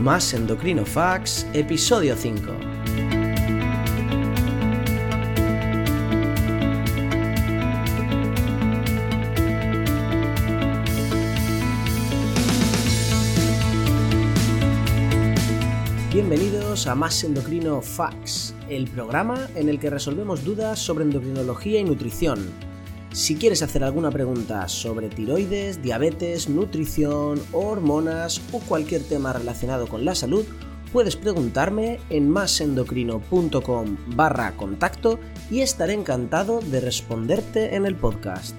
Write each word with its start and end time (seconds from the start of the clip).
Más 0.00 0.32
Endocrino 0.32 0.86
Fax, 0.86 1.46
episodio 1.52 2.16
5. 2.16 2.52
Bienvenidos 16.10 16.86
a 16.86 16.94
Más 16.94 17.22
Endocrino 17.22 17.82
Fax, 17.82 18.54
el 18.70 18.88
programa 18.88 19.48
en 19.54 19.68
el 19.68 19.78
que 19.78 19.90
resolvemos 19.90 20.46
dudas 20.46 20.78
sobre 20.78 21.04
endocrinología 21.04 21.78
y 21.78 21.84
nutrición 21.84 22.69
si 23.12 23.34
quieres 23.34 23.62
hacer 23.62 23.82
alguna 23.82 24.10
pregunta 24.10 24.68
sobre 24.68 25.08
tiroides, 25.08 25.82
diabetes, 25.82 26.48
nutrición, 26.48 27.40
hormonas 27.52 28.40
o 28.52 28.60
cualquier 28.60 29.02
tema 29.02 29.32
relacionado 29.32 29.88
con 29.88 30.04
la 30.04 30.14
salud, 30.14 30.44
puedes 30.92 31.16
preguntarme 31.16 31.98
en 32.08 32.30
masendocrino.com 32.30 33.96
barra 34.14 34.56
contacto 34.56 35.18
y 35.50 35.60
estaré 35.60 35.94
encantado 35.94 36.60
de 36.60 36.80
responderte 36.80 37.74
en 37.74 37.84
el 37.86 37.96
podcast. 37.96 38.54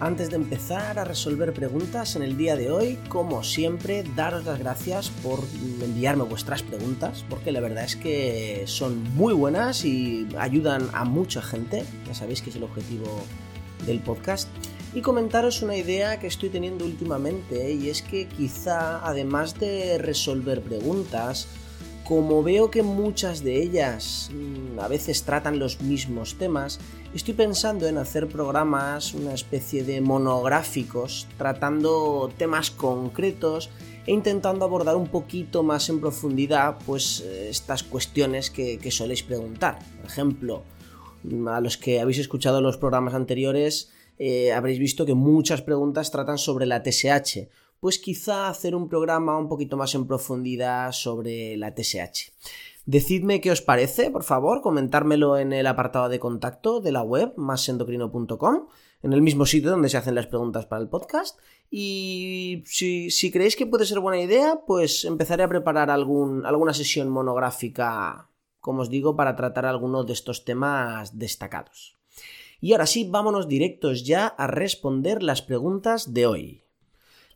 Antes 0.00 0.28
de 0.28 0.36
empezar 0.36 0.98
a 0.98 1.04
resolver 1.04 1.54
preguntas 1.54 2.16
en 2.16 2.22
el 2.22 2.36
día 2.36 2.56
de 2.56 2.70
hoy, 2.70 2.98
como 3.08 3.44
siempre, 3.44 4.02
daros 4.16 4.44
las 4.44 4.58
gracias 4.58 5.10
por 5.10 5.38
enviarme 5.80 6.24
vuestras 6.24 6.62
preguntas, 6.62 7.24
porque 7.30 7.52
la 7.52 7.60
verdad 7.60 7.84
es 7.84 7.94
que 7.94 8.64
son 8.66 9.04
muy 9.14 9.32
buenas 9.32 9.84
y 9.84 10.26
ayudan 10.36 10.88
a 10.94 11.04
mucha 11.04 11.40
gente. 11.40 11.84
Ya 12.06 12.14
sabéis 12.14 12.42
que 12.42 12.50
es 12.50 12.56
el 12.56 12.64
objetivo 12.64 13.06
del 13.86 14.00
podcast 14.00 14.48
y 14.94 15.00
comentaros 15.00 15.62
una 15.62 15.76
idea 15.76 16.18
que 16.18 16.26
estoy 16.26 16.48
teniendo 16.48 16.84
últimamente 16.84 17.72
y 17.72 17.88
es 17.88 18.02
que 18.02 18.26
quizá 18.26 19.04
además 19.06 19.58
de 19.58 19.98
resolver 19.98 20.60
preguntas, 20.60 21.46
como 22.04 22.42
veo 22.42 22.70
que 22.70 22.82
muchas 22.82 23.42
de 23.42 23.62
ellas 23.62 24.30
mm, 24.32 24.78
a 24.78 24.88
veces 24.88 25.22
tratan 25.24 25.58
los 25.58 25.80
mismos 25.80 26.36
temas, 26.36 26.78
estoy 27.14 27.34
pensando 27.34 27.88
en 27.88 27.98
hacer 27.98 28.28
programas, 28.28 29.14
una 29.14 29.32
especie 29.32 29.84
de 29.84 30.00
monográficos, 30.00 31.26
tratando 31.38 32.30
temas 32.36 32.70
concretos 32.70 33.70
e 34.06 34.12
intentando 34.12 34.64
abordar 34.64 34.96
un 34.96 35.08
poquito 35.08 35.62
más 35.62 35.88
en 35.88 36.00
profundidad 36.00 36.76
pues 36.84 37.20
estas 37.20 37.82
cuestiones 37.82 38.50
que, 38.50 38.78
soléis 38.90 39.22
preguntar. 39.22 39.78
Por 39.96 40.10
ejemplo, 40.10 40.62
a 41.48 41.60
los 41.60 41.78
que 41.78 42.00
habéis 42.00 42.18
escuchado 42.18 42.60
los 42.60 42.76
programas 42.76 43.14
anteriores, 43.14 43.90
eh, 44.18 44.52
habréis 44.52 44.78
visto 44.78 45.06
que 45.06 45.14
muchas 45.14 45.62
preguntas 45.62 46.10
tratan 46.10 46.36
sobre 46.36 46.66
la 46.66 46.82
TSH. 46.82 47.48
Pues 47.80 47.98
quizá 47.98 48.48
hacer 48.48 48.74
un 48.74 48.88
programa 48.88 49.36
un 49.36 49.48
poquito 49.48 49.76
más 49.76 49.94
en 49.94 50.06
profundidad 50.06 50.92
sobre 50.92 51.56
la 51.56 51.74
TSH. 51.74 52.32
Decidme 52.86 53.40
qué 53.40 53.50
os 53.50 53.62
parece, 53.62 54.10
por 54.10 54.24
favor, 54.24 54.60
comentármelo 54.60 55.38
en 55.38 55.52
el 55.52 55.66
apartado 55.66 56.08
de 56.08 56.18
contacto 56.18 56.80
de 56.80 56.92
la 56.92 57.02
web, 57.02 57.32
masendocrino.com, 57.36 58.66
en 59.02 59.12
el 59.12 59.22
mismo 59.22 59.46
sitio 59.46 59.70
donde 59.70 59.88
se 59.88 59.96
hacen 59.96 60.14
las 60.14 60.26
preguntas 60.26 60.66
para 60.66 60.82
el 60.82 60.88
podcast. 60.88 61.38
Y 61.70 62.62
si, 62.66 63.30
creéis 63.32 63.56
que 63.56 63.66
puede 63.66 63.86
ser 63.86 64.00
buena 64.00 64.22
idea, 64.22 64.60
pues 64.66 65.04
empezaré 65.04 65.42
a 65.42 65.48
preparar 65.48 65.90
alguna 65.90 66.74
sesión 66.74 67.08
monográfica 67.08 68.28
como 68.64 68.80
os 68.80 68.88
digo, 68.88 69.14
para 69.14 69.36
tratar 69.36 69.66
algunos 69.66 70.06
de 70.06 70.14
estos 70.14 70.46
temas 70.46 71.18
destacados. 71.18 71.98
Y 72.62 72.72
ahora 72.72 72.86
sí, 72.86 73.06
vámonos 73.06 73.46
directos 73.46 74.06
ya 74.06 74.26
a 74.26 74.46
responder 74.46 75.22
las 75.22 75.42
preguntas 75.42 76.14
de 76.14 76.26
hoy. 76.26 76.63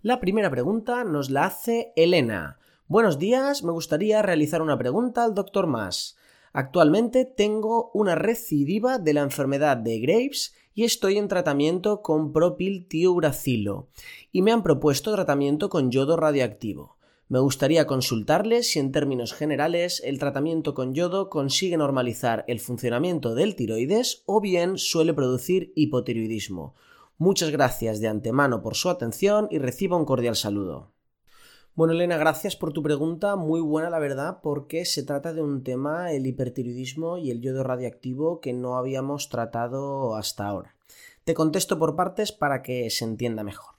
La 0.01 0.21
primera 0.21 0.49
pregunta 0.49 1.03
nos 1.03 1.29
la 1.29 1.47
hace 1.47 1.93
Elena. 1.97 2.61
Buenos 2.87 3.19
días, 3.19 3.65
me 3.65 3.73
gustaría 3.73 4.23
realizar 4.23 4.63
una 4.63 4.79
pregunta 4.79 5.25
al 5.25 5.35
doctor 5.35 5.67
Mas. 5.67 6.17
Actualmente 6.53 7.25
tengo 7.25 7.91
una 7.95 8.15
recidiva 8.15 8.99
de 9.01 9.13
la 9.13 9.23
enfermedad 9.23 9.77
de 9.77 9.99
Graves 9.99 10.55
y 10.73 10.85
estoy 10.85 11.19
en 11.19 11.27
tratamiento 11.27 12.01
con 12.01 12.33
propiltiuracilo 12.33 13.89
y 14.31 14.43
me 14.43 14.53
han 14.53 14.63
propuesto 14.63 15.13
tratamiento 15.13 15.69
con 15.69 15.91
yodo 15.91 16.17
radioactivo. 16.17 16.97
Me 17.27 17.41
gustaría 17.41 17.89
consultarles 17.89 18.71
si 18.71 18.79
en 18.79 18.93
términos 18.93 19.35
generales 19.35 20.01
el 20.05 20.21
tratamiento 20.21 20.75
con 20.75 20.95
yodo 20.95 21.29
consigue 21.29 21.77
normalizar 21.77 22.45
el 22.47 22.61
funcionamiento 22.61 23.35
del 23.35 23.57
tiroides 23.57 24.23
o 24.27 24.41
bien 24.41 24.79
suele 24.79 25.13
producir 25.13 25.73
hipotiroidismo. 25.75 26.77
Muchas 27.21 27.51
gracias 27.51 27.99
de 27.99 28.07
antemano 28.07 28.63
por 28.63 28.77
su 28.77 28.89
atención 28.89 29.49
y 29.51 29.59
reciba 29.59 29.97
un 29.97 30.05
cordial 30.05 30.37
saludo. 30.37 30.93
Bueno, 31.75 31.93
Elena, 31.93 32.17
gracias 32.17 32.55
por 32.55 32.73
tu 32.73 32.81
pregunta, 32.81 33.35
muy 33.35 33.61
buena 33.61 33.91
la 33.91 33.99
verdad, 33.99 34.39
porque 34.41 34.85
se 34.85 35.03
trata 35.03 35.33
de 35.33 35.43
un 35.43 35.65
tema, 35.65 36.13
el 36.13 36.29
hipertiroidismo 36.29 37.19
y 37.19 37.33
el 37.33 37.41
yodo 37.41 37.65
radioactivo, 37.65 38.41
que 38.41 38.53
no 38.53 38.77
habíamos 38.77 39.31
tratado 39.31 40.15
hasta 40.15 40.47
ahora. 40.47 40.77
Te 41.25 41.35
contesto 41.35 41.77
por 41.77 41.97
partes 41.97 42.31
para 42.31 42.63
que 42.63 42.89
se 42.89 43.05
entienda 43.05 43.43
mejor. 43.43 43.75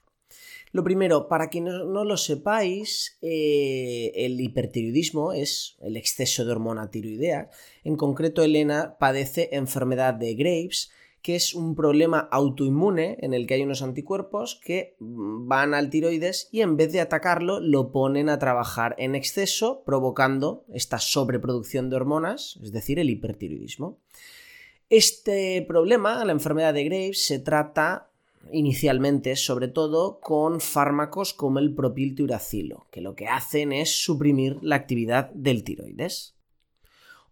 Lo 0.72 0.84
primero, 0.84 1.26
para 1.26 1.48
quienes 1.48 1.74
no 1.86 2.04
lo 2.04 2.18
sepáis, 2.18 3.18
eh, 3.22 4.12
el 4.14 4.38
hipertiroidismo 4.38 5.32
es 5.32 5.76
el 5.80 5.96
exceso 5.96 6.44
de 6.44 6.52
hormona 6.52 6.90
tiroidea. 6.90 7.48
En 7.84 7.96
concreto, 7.96 8.42
Elena 8.42 8.96
padece 9.00 9.48
enfermedad 9.52 10.12
de 10.12 10.34
Graves, 10.34 10.90
que 11.22 11.36
es 11.36 11.54
un 11.54 11.74
problema 11.74 12.18
autoinmune 12.30 13.18
en 13.20 13.34
el 13.34 13.46
que 13.46 13.54
hay 13.54 13.62
unos 13.62 13.82
anticuerpos 13.82 14.60
que 14.64 14.96
van 14.98 15.74
al 15.74 15.90
tiroides 15.90 16.48
y 16.50 16.62
en 16.62 16.76
vez 16.76 16.92
de 16.92 17.00
atacarlo 17.00 17.60
lo 17.60 17.92
ponen 17.92 18.28
a 18.28 18.38
trabajar 18.38 18.94
en 18.98 19.14
exceso, 19.14 19.82
provocando 19.84 20.64
esta 20.72 20.98
sobreproducción 20.98 21.90
de 21.90 21.96
hormonas, 21.96 22.58
es 22.62 22.72
decir, 22.72 22.98
el 22.98 23.10
hipertiroidismo. 23.10 23.98
Este 24.88 25.62
problema, 25.68 26.24
la 26.24 26.32
enfermedad 26.32 26.74
de 26.74 26.84
Graves, 26.84 27.24
se 27.26 27.38
trata 27.38 28.10
inicialmente, 28.52 29.36
sobre 29.36 29.68
todo 29.68 30.20
con 30.20 30.60
fármacos 30.60 31.34
como 31.34 31.58
el 31.58 31.74
propiltiuracilo, 31.74 32.86
que 32.90 33.00
lo 33.00 33.14
que 33.14 33.28
hacen 33.28 33.72
es 33.72 34.02
suprimir 34.02 34.58
la 34.62 34.76
actividad 34.76 35.30
del 35.30 35.62
tiroides. 35.62 36.34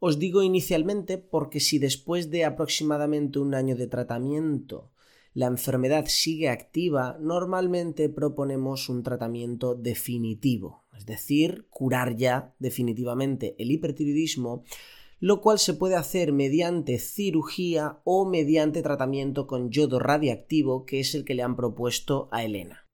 Os 0.01 0.19
digo 0.19 0.43
inicialmente 0.43 1.19
porque 1.19 1.61
si 1.61 1.79
después 1.79 2.31
de 2.31 2.45
aproximadamente 2.45 3.39
un 3.39 3.55
año 3.55 3.77
de 3.77 3.87
tratamiento 3.87 4.93
la 5.35 5.47
enfermedad 5.47 6.07
sigue 6.07 6.49
activa, 6.49 7.17
normalmente 7.21 8.09
proponemos 8.09 8.89
un 8.89 9.03
tratamiento 9.03 9.75
definitivo, 9.75 10.85
es 10.97 11.07
decir, 11.07 11.67
curar 11.71 12.17
ya 12.17 12.55
definitivamente 12.59 13.55
el 13.59 13.71
hipertiroidismo 13.71 14.65
lo 15.21 15.41
cual 15.41 15.59
se 15.59 15.75
puede 15.75 15.97
hacer 15.97 16.33
mediante 16.33 16.99
cirugía 16.99 18.01
o 18.05 18.25
mediante 18.25 18.83
tratamiento 18.83 19.47
con 19.47 19.71
yodo 19.71 19.99
radiactivo, 19.99 20.85
que 20.87 21.01
es 21.01 21.15
el 21.15 21.25
que 21.25 21.35
le 21.35 21.43
han 21.43 21.57
propuesto 21.57 22.29
a 22.31 22.45
Elena. 22.45 22.88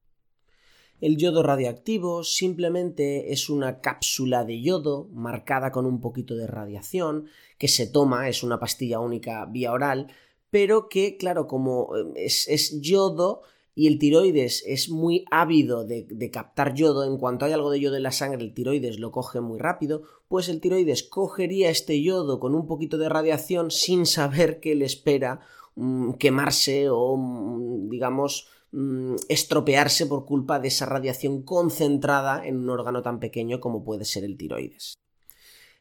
El 1.00 1.16
yodo 1.16 1.43
radiactivo 1.43 2.22
simplemente 2.25 3.32
es 3.32 3.50
una 3.50 3.81
cápsula 3.81 4.44
de 4.44 4.62
yodo 4.62 5.09
marcada 5.12 5.72
con 5.72 5.87
un 5.87 6.00
poquito 6.00 6.37
de 6.37 6.47
radiación 6.47 7.27
que 7.59 7.69
se 7.69 7.87
toma, 7.87 8.28
es 8.28 8.43
una 8.43 8.59
pastilla 8.59 9.00
única 9.00 9.44
vía 9.47 9.72
oral, 9.72 10.09
pero 10.50 10.88
que, 10.88 11.16
claro, 11.16 11.49
como 11.49 11.97
eh, 11.97 12.12
es, 12.16 12.81
yodo, 12.81 13.43
y 13.75 13.88
el 13.88 13.99
tiroides 13.99 14.62
es 14.66 14.88
muy 14.88 15.25
ávido 15.33 15.84
de, 15.84 16.31
captar 16.33 16.75
yodo, 16.75 17.04
en 17.04 17.19
cuanto 17.19 17.44
hay 17.44 17.53
algo 17.53 17.72
de 17.72 17.81
yodo 17.81 17.97
en 17.97 18.04
la 18.04 18.12
sangre, 18.12 18.44
el 18.44 18.54
tiroides 18.54 19.00
lo 19.00 19.10
coge 19.10 19.41
muy 19.41 19.59
rápido, 19.59 20.03
pues 20.28 20.49
el 20.49 20.60
tiroides 20.60 21.03
cogería 21.03 21.71
este 21.71 22.00
yodo 22.00 22.38
con 22.38 22.54
un 22.54 22.69
poquito 22.69 22.99
de 22.99 23.09
radiación 23.09 23.72
sin 23.72 24.06
saber 24.06 24.60
que 24.60 24.77
le 24.77 24.84
espera 24.84 25.41
mm, 25.75 26.12
quemarse 26.12 26.88
o, 26.88 27.16
mm, 27.16 27.91
digamos, 27.91 28.47
mm, 28.74 29.16
estropearse 29.28 30.06
por 30.06 30.26
culpa 30.26 30.58
de 30.58 30.68
esa 30.68 30.86
radiación 30.86 31.42
concentrada 31.42 32.46
en 32.46 32.56
un 32.56 32.70
órgano 32.70 33.02
tan 33.02 33.21
pequeño 33.21 33.60
como 33.60 33.84
puede 33.84 34.04
ser 34.04 34.24
el 34.24 34.36
tiroides. 34.36 34.94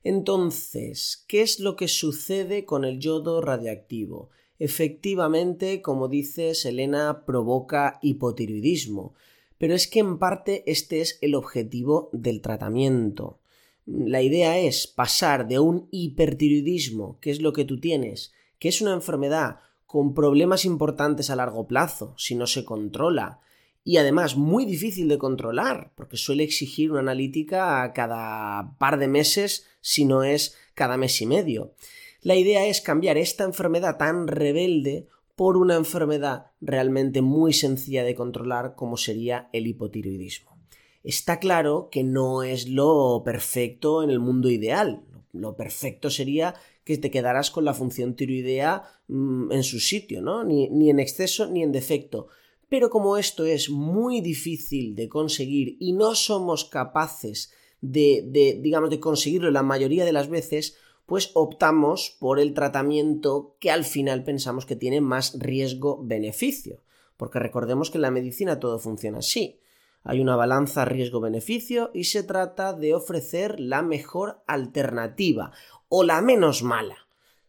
Entonces, 0.03 1.23
¿qué 1.27 1.41
es 1.41 1.59
lo 1.59 1.75
que 1.75 1.87
sucede 1.87 2.65
con 2.65 2.83
el 2.83 2.99
yodo 2.99 3.41
radioactivo? 3.41 4.29
Efectivamente, 4.59 5.81
como 5.81 6.07
dice 6.07 6.55
Selena, 6.55 7.25
provoca 7.25 7.99
hipotiroidismo, 8.01 9.13
pero 9.57 9.73
es 9.75 9.87
que 9.87 9.99
en 9.99 10.19
parte 10.19 10.63
este 10.67 11.01
es 11.01 11.17
el 11.21 11.35
objetivo 11.35 12.09
del 12.11 12.41
tratamiento. 12.41 13.39
La 13.85 14.21
idea 14.21 14.59
es 14.59 14.87
pasar 14.87 15.47
de 15.47 15.59
un 15.59 15.87
hipertiroidismo, 15.91 17.17
que 17.19 17.31
es 17.31 17.41
lo 17.41 17.53
que 17.53 17.65
tú 17.65 17.79
tienes, 17.79 18.33
que 18.59 18.69
es 18.69 18.81
una 18.81 18.93
enfermedad 18.93 19.59
con 19.93 20.15
problemas 20.15 20.65
importantes 20.65 21.29
a 21.29 21.35
largo 21.35 21.67
plazo, 21.67 22.15
si 22.17 22.33
no 22.33 22.47
se 22.47 22.65
controla, 22.65 23.41
y 23.83 23.97
además 23.97 24.35
muy 24.35 24.65
difícil 24.65 25.07
de 25.07 25.19
controlar, 25.19 25.91
porque 25.93 26.17
suele 26.17 26.43
exigir 26.43 26.89
una 26.89 27.01
analítica 27.01 27.93
cada 27.93 28.75
par 28.79 28.97
de 28.97 29.07
meses, 29.07 29.67
si 29.81 30.05
no 30.05 30.23
es 30.23 30.57
cada 30.73 30.97
mes 30.97 31.21
y 31.21 31.27
medio. 31.27 31.75
La 32.21 32.33
idea 32.33 32.65
es 32.65 32.81
cambiar 32.81 33.19
esta 33.19 33.43
enfermedad 33.43 33.97
tan 33.97 34.27
rebelde 34.27 35.09
por 35.35 35.57
una 35.57 35.75
enfermedad 35.75 36.47
realmente 36.59 37.21
muy 37.21 37.53
sencilla 37.53 38.03
de 38.03 38.15
controlar 38.15 38.73
como 38.73 38.97
sería 38.97 39.47
el 39.53 39.67
hipotiroidismo. 39.67 40.57
Está 41.03 41.37
claro 41.37 41.89
que 41.91 42.03
no 42.03 42.41
es 42.41 42.67
lo 42.67 43.21
perfecto 43.23 44.01
en 44.01 44.09
el 44.09 44.19
mundo 44.19 44.49
ideal. 44.49 45.03
Lo 45.33 45.55
perfecto 45.55 46.09
sería 46.09 46.55
que 46.83 46.97
te 46.97 47.11
quedaras 47.11 47.51
con 47.51 47.65
la 47.65 47.73
función 47.73 48.15
tiroidea 48.15 48.83
mm, 49.07 49.51
en 49.51 49.63
su 49.63 49.79
sitio, 49.79 50.21
¿no? 50.21 50.43
Ni, 50.43 50.69
ni 50.69 50.89
en 50.89 50.99
exceso 50.99 51.47
ni 51.47 51.63
en 51.63 51.71
defecto. 51.71 52.27
Pero 52.69 52.89
como 52.89 53.17
esto 53.17 53.45
es 53.45 53.69
muy 53.69 54.21
difícil 54.21 54.95
de 54.95 55.07
conseguir 55.07 55.77
y 55.79 55.93
no 55.93 56.15
somos 56.15 56.65
capaces 56.65 57.51
de, 57.81 58.23
de, 58.27 58.59
digamos, 58.61 58.89
de 58.89 58.99
conseguirlo 58.99 59.51
la 59.51 59.63
mayoría 59.63 60.05
de 60.05 60.13
las 60.13 60.29
veces, 60.29 60.77
pues 61.05 61.31
optamos 61.33 62.15
por 62.19 62.39
el 62.39 62.53
tratamiento 62.53 63.57
que 63.59 63.71
al 63.71 63.83
final 63.83 64.23
pensamos 64.23 64.65
que 64.65 64.75
tiene 64.75 65.01
más 65.01 65.37
riesgo-beneficio. 65.37 66.81
Porque 67.17 67.39
recordemos 67.39 67.91
que 67.91 67.97
en 67.97 68.03
la 68.03 68.11
medicina 68.11 68.59
todo 68.59 68.79
funciona 68.79 69.19
así. 69.19 69.59
Hay 70.03 70.19
una 70.19 70.35
balanza 70.35 70.85
riesgo-beneficio 70.85 71.91
y 71.93 72.05
se 72.05 72.23
trata 72.23 72.73
de 72.73 72.93
ofrecer 72.93 73.59
la 73.59 73.81
mejor 73.81 74.43
alternativa 74.47 75.51
o 75.87 76.03
la 76.03 76.21
menos 76.21 76.61
mala. 76.63 76.97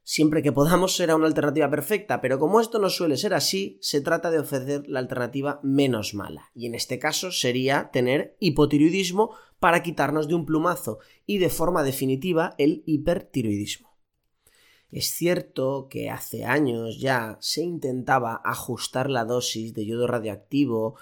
Siempre 0.06 0.43
que 0.43 0.53
podamos 0.53 0.95
será 0.95 1.17
una 1.17 1.27
alternativa 1.27 1.71
perfecta, 1.71 2.21
pero 2.21 2.39
como 2.39 2.61
esto 2.61 2.79
no 2.79 2.91
suele 2.91 3.17
ser 3.17 3.33
así, 3.33 3.79
se 3.81 4.03
trata 4.03 4.31
de 4.31 4.39
ofrecer 4.39 4.87
la 4.87 4.99
alternativa 4.99 5.61
menos 5.62 6.12
mala. 6.12 6.51
Y 6.55 6.67
en 6.67 6.75
este 6.75 6.99
caso 6.99 7.33
sería 7.33 7.91
tener 7.91 8.37
hipotiroidismo 8.39 9.35
para 9.59 9.83
quitarnos 9.83 10.29
de 10.29 10.35
un 10.35 10.45
plumazo 10.45 10.99
y 11.25 11.39
de 11.39 11.49
forma 11.49 11.83
definitiva 11.83 12.55
el 12.59 12.83
hipertiroidismo. 12.85 13.95
Es 14.91 15.07
cierto 15.07 15.89
que 15.89 16.11
hace 16.11 16.45
años 16.45 17.00
ya 17.00 17.39
se 17.41 17.62
intentaba 17.62 18.41
ajustar 18.45 19.09
la 19.09 19.25
dosis 19.25 19.73
de 19.73 19.87
yodo 19.87 20.07
radioactivo 20.07 20.97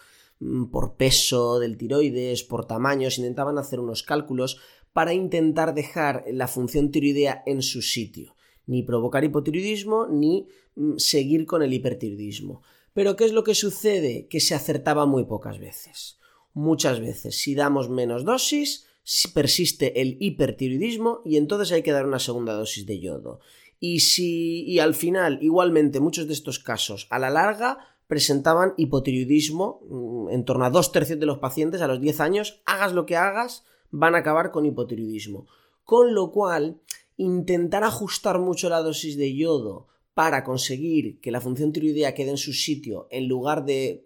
por 0.70 0.96
peso 0.96 1.58
del 1.58 1.76
tiroides, 1.76 2.42
por 2.42 2.66
tamaños, 2.66 3.18
intentaban 3.18 3.58
hacer 3.58 3.80
unos 3.80 4.02
cálculos 4.02 4.58
para 4.92 5.14
intentar 5.14 5.74
dejar 5.74 6.24
la 6.30 6.48
función 6.48 6.90
tiroidea 6.90 7.42
en 7.46 7.62
su 7.62 7.82
sitio, 7.82 8.36
ni 8.66 8.82
provocar 8.82 9.24
hipotiroidismo 9.24 10.06
ni 10.08 10.48
mm, 10.76 10.96
seguir 10.96 11.46
con 11.46 11.62
el 11.62 11.72
hipertiroidismo. 11.72 12.62
Pero 12.92 13.16
¿qué 13.16 13.24
es 13.24 13.32
lo 13.32 13.44
que 13.44 13.54
sucede? 13.54 14.26
Que 14.28 14.40
se 14.40 14.54
acertaba 14.54 15.06
muy 15.06 15.24
pocas 15.24 15.58
veces 15.58 16.18
muchas 16.54 17.00
veces. 17.00 17.40
Si 17.40 17.54
damos 17.54 17.88
menos 17.88 18.24
dosis, 18.24 18.86
persiste 19.34 20.00
el 20.00 20.16
hipertiroidismo 20.20 21.22
y 21.24 21.36
entonces 21.36 21.72
hay 21.72 21.82
que 21.82 21.92
dar 21.92 22.06
una 22.06 22.18
segunda 22.18 22.54
dosis 22.54 22.86
de 22.86 23.00
yodo. 23.00 23.40
Y 23.80 24.00
si 24.00 24.64
y 24.64 24.78
al 24.78 24.94
final, 24.94 25.38
igualmente, 25.42 26.00
muchos 26.00 26.28
de 26.28 26.34
estos 26.34 26.58
casos 26.58 27.06
a 27.10 27.18
la 27.18 27.30
larga 27.30 27.91
presentaban 28.06 28.75
hipotiroidismo, 28.76 29.81
mm, 29.88 30.31
en 30.31 30.44
torno 30.44 30.64
a 30.64 30.70
dos 30.70 30.93
tercios 30.93 31.19
de 31.19 31.26
los 31.26 31.38
pacientes 31.38 31.81
a 31.81 31.87
los 31.87 32.00
10 32.00 32.20
años, 32.20 32.62
hagas 32.66 32.93
lo 32.93 33.06
que 33.06 33.16
hagas, 33.16 33.64
van 33.90 34.14
a 34.14 34.19
acabar 34.19 34.50
con 34.50 34.66
hipotiroidismo. 34.66 35.46
Con 35.84 36.14
lo 36.14 36.31
cual, 36.31 36.81
intentar 37.16 37.84
ajustar 37.84 38.38
mucho 38.38 38.69
la 38.69 38.82
dosis 38.82 39.16
de 39.16 39.34
yodo 39.34 39.88
para 40.14 40.44
conseguir 40.44 41.20
que 41.20 41.31
la 41.31 41.40
función 41.40 41.72
tiroidea 41.72 42.14
quede 42.14 42.31
en 42.31 42.37
su 42.37 42.52
sitio 42.52 43.06
en 43.10 43.28
lugar 43.28 43.64
de 43.64 44.02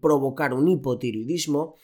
provocar 0.00 0.54
un 0.54 0.68
hipotiroidismo, 0.68 1.76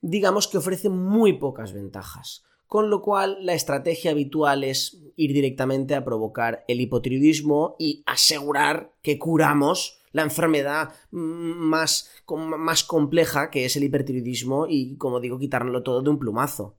digamos 0.00 0.48
que 0.48 0.58
ofrece 0.58 0.88
muy 0.88 1.34
pocas 1.34 1.72
ventajas. 1.72 2.44
Con 2.66 2.88
lo 2.88 3.02
cual, 3.02 3.36
la 3.44 3.52
estrategia 3.52 4.12
habitual 4.12 4.64
es 4.64 5.02
ir 5.16 5.34
directamente 5.34 5.94
a 5.94 6.04
provocar 6.04 6.64
el 6.68 6.80
hipotiroidismo 6.80 7.76
y 7.78 8.02
asegurar 8.06 8.92
que 9.02 9.18
curamos 9.18 10.01
la 10.12 10.22
enfermedad 10.22 10.94
más, 11.10 12.10
más 12.28 12.84
compleja 12.84 13.50
que 13.50 13.64
es 13.64 13.76
el 13.76 13.84
hipertiroidismo 13.84 14.66
y, 14.68 14.96
como 14.96 15.20
digo, 15.20 15.38
quitárnoslo 15.38 15.82
todo 15.82 16.02
de 16.02 16.10
un 16.10 16.18
plumazo. 16.18 16.76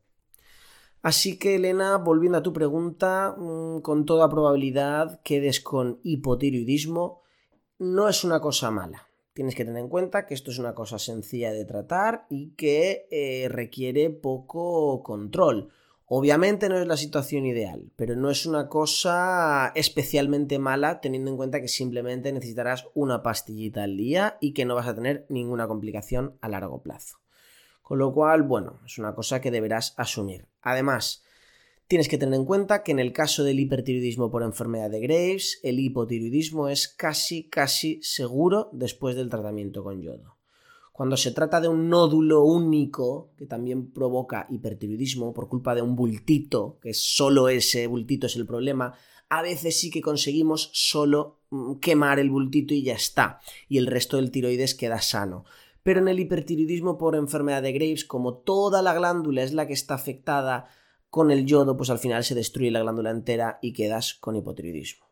Así 1.02 1.38
que, 1.38 1.56
Elena, 1.56 1.98
volviendo 1.98 2.38
a 2.38 2.44
tu 2.44 2.54
pregunta, 2.54 3.36
mm, 3.38 3.82
con 3.82 4.06
toda 4.06 4.30
probabilidad 4.30 5.20
quedes 5.22 5.60
con 5.60 6.00
hipotiroidismo. 6.04 7.22
No 7.78 8.08
es 8.08 8.24
una 8.24 8.40
cosa 8.40 8.72
mala. 8.72 9.08
Tienes 9.34 9.56
que 9.56 9.66
tener 9.66 9.82
en 9.84 9.90
cuenta 9.90 10.26
que 10.26 10.34
esto 10.34 10.52
es 10.52 10.60
una 10.60 10.74
cosa 10.74 11.00
sencilla 11.00 11.52
de 11.52 11.66
tratar 11.66 12.26
y 12.30 12.52
que 12.52 13.08
eh, 13.12 13.50
requiere 13.50 14.12
poco 14.12 15.04
control. 15.04 15.72
Obviamente 16.16 16.70
no 16.70 16.78
es 16.78 16.86
la 16.86 16.96
situación 16.96 17.44
ideal, 17.48 17.92
pero 17.96 18.16
no 18.16 18.30
es 18.30 18.46
una 18.46 18.70
cosa 18.70 19.72
especialmente 19.74 20.60
mala 20.60 21.02
teniendo 21.02 21.32
en 21.32 21.38
cuenta 21.38 21.60
que 21.60 21.68
simplemente 21.68 22.32
necesitarás 22.32 22.86
una 22.94 23.24
pastillita 23.24 23.82
al 23.82 23.98
día 23.98 24.38
y 24.40 24.54
que 24.54 24.64
no 24.64 24.76
vas 24.76 24.86
a 24.86 24.94
tener 24.94 25.26
ninguna 25.30 25.68
complicación 25.68 26.38
a 26.40 26.50
largo 26.50 26.84
plazo. 26.84 27.18
Con 27.82 27.98
lo 27.98 28.14
cual, 28.14 28.44
bueno, 28.44 28.80
es 28.86 29.00
una 29.00 29.16
cosa 29.16 29.42
que 29.42 29.50
deberás 29.50 29.96
asumir. 29.98 30.46
Además, 30.62 31.24
tienes 31.88 32.08
que 32.08 32.20
tener 32.20 32.36
en 32.36 32.46
cuenta 32.46 32.84
que 32.84 32.92
en 32.92 33.00
el 33.00 33.12
caso 33.12 33.44
del 33.44 33.60
hipertiroidismo 33.60 34.30
por 34.30 34.44
enfermedad 34.44 34.92
de 34.92 35.00
Graves, 35.00 35.60
el 35.64 35.80
hipotiroidismo 35.80 36.70
es 36.70 36.90
casi, 36.90 37.50
casi 37.50 38.00
seguro 38.04 38.70
después 38.72 39.16
del 39.16 39.32
tratamiento 39.32 39.84
con 39.84 40.00
yodo. 40.04 40.33
Cuando 40.94 41.18
se 41.18 41.32
trata 41.32 41.60
de 41.60 41.68
un 41.68 41.90
nódulo 41.90 42.44
único 42.46 43.34
que 43.36 43.46
también 43.46 43.92
provoca 43.92 44.48
hipertiroidismo 44.50 45.34
por 45.34 45.50
culpa 45.50 45.76
de 45.76 45.82
un 45.82 45.96
bultito, 45.96 46.78
que 46.82 46.94
solo 46.94 47.50
ese 47.50 47.88
bultito 47.88 48.28
es 48.28 48.38
el 48.38 48.46
problema, 48.46 48.94
a 49.28 49.42
veces 49.42 49.78
sí 49.78 49.90
que 49.90 50.02
conseguimos 50.02 50.70
solo 50.72 51.42
mm, 51.50 51.80
quemar 51.80 52.20
el 52.20 52.30
bultito 52.30 52.74
y 52.74 52.84
ya 52.84 52.94
está, 52.94 53.42
y 53.68 53.80
el 53.80 53.88
resto 53.88 54.16
del 54.16 54.32
tiroides 54.32 54.76
queda 54.76 55.02
sano 55.02 55.44
pero 55.84 56.00
en 56.00 56.08
el 56.08 56.20
hipertiroidismo 56.20 56.98
por 56.98 57.16
enfermedad 57.16 57.62
de 57.62 57.74
Graves, 57.74 58.06
como 58.06 58.38
toda 58.38 58.82
la 58.82 58.94
glándula 58.94 59.44
es 59.44 59.54
la 59.54 59.68
que 59.68 59.74
está 59.74 59.96
afectada 59.96 60.70
con 61.10 61.30
el 61.30 61.46
yodo, 61.46 61.78
pues 61.78 61.90
al 61.90 62.00
final 62.00 62.24
se 62.24 62.36
destruye 62.36 62.72
la 62.72 62.82
glándula 62.82 63.12
entera 63.12 63.60
y 63.62 63.74
quedas 63.74 64.16
con 64.16 64.36
hipotiroidismo. 64.36 65.03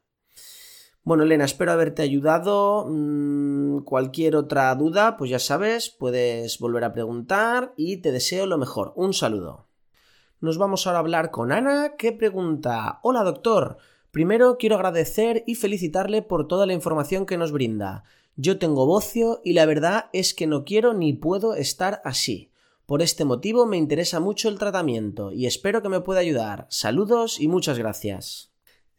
Bueno, 1.03 1.23
Elena, 1.23 1.45
espero 1.45 1.71
haberte 1.71 2.03
ayudado. 2.03 2.85
Mm, 2.87 3.79
cualquier 3.79 4.35
otra 4.35 4.73
duda, 4.75 5.17
pues 5.17 5.31
ya 5.31 5.39
sabes, 5.39 5.89
puedes 5.89 6.59
volver 6.59 6.83
a 6.83 6.93
preguntar 6.93 7.73
y 7.75 7.97
te 7.97 8.11
deseo 8.11 8.45
lo 8.45 8.59
mejor. 8.59 8.93
Un 8.95 9.13
saludo. 9.13 9.67
Nos 10.41 10.59
vamos 10.59 10.85
ahora 10.85 10.99
a 10.99 11.01
hablar 11.01 11.31
con 11.31 11.51
Ana, 11.51 11.95
que 11.97 12.11
pregunta: 12.11 12.99
Hola, 13.01 13.23
doctor. 13.23 13.77
Primero 14.11 14.57
quiero 14.59 14.75
agradecer 14.75 15.43
y 15.47 15.55
felicitarle 15.55 16.21
por 16.21 16.47
toda 16.47 16.65
la 16.65 16.73
información 16.73 17.25
que 17.25 17.37
nos 17.37 17.51
brinda. 17.51 18.03
Yo 18.35 18.59
tengo 18.59 18.85
bocio 18.85 19.41
y 19.43 19.53
la 19.53 19.65
verdad 19.65 20.09
es 20.13 20.33
que 20.33 20.47
no 20.47 20.65
quiero 20.65 20.93
ni 20.93 21.13
puedo 21.13 21.55
estar 21.55 22.01
así. 22.05 22.51
Por 22.85 23.01
este 23.01 23.25
motivo 23.25 23.65
me 23.65 23.77
interesa 23.77 24.19
mucho 24.19 24.49
el 24.49 24.59
tratamiento 24.59 25.31
y 25.31 25.45
espero 25.45 25.81
que 25.81 25.89
me 25.89 26.01
pueda 26.01 26.19
ayudar. 26.19 26.67
Saludos 26.69 27.39
y 27.39 27.47
muchas 27.47 27.79
gracias. 27.79 28.50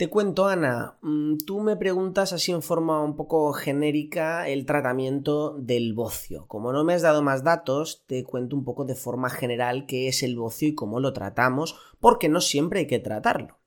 Te 0.02 0.10
cuento, 0.10 0.48
Ana, 0.48 0.98
mm, 1.00 1.36
tú 1.46 1.60
me 1.60 1.76
preguntas 1.76 2.32
así 2.32 2.50
en 2.50 2.62
forma 2.62 3.00
un 3.04 3.14
poco 3.14 3.52
genérica 3.52 4.48
el 4.48 4.66
tratamiento 4.66 5.56
del 5.60 5.92
bocio. 5.92 6.44
Como 6.48 6.72
no 6.72 6.82
me 6.82 6.94
has 6.94 7.02
dado 7.02 7.22
más 7.22 7.44
datos, 7.44 8.02
te 8.08 8.24
cuento 8.24 8.56
un 8.56 8.64
poco 8.64 8.84
de 8.84 8.96
forma 8.96 9.30
general 9.30 9.86
qué 9.86 10.08
es 10.08 10.24
el 10.24 10.36
bocio 10.36 10.66
y 10.66 10.74
cómo 10.74 10.98
lo 10.98 11.12
tratamos, 11.12 11.76
porque 12.00 12.28
no 12.28 12.40
siempre 12.40 12.80
hay 12.80 12.86
que 12.88 12.98
tratarlo. 12.98 13.60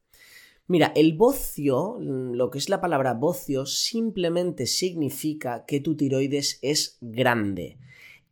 Mira, 0.68 0.92
el 0.98 1.14
bocio, 1.14 1.96
lo 2.02 2.50
que 2.50 2.58
es 2.58 2.68
la 2.68 2.82
palabra 2.82 3.14
bocio, 3.14 3.66
simplemente 3.66 4.66
significa 4.66 5.64
que 5.66 5.80
tu 5.80 5.96
tiroides 5.96 6.60
es 6.62 6.98
grande. 7.00 7.78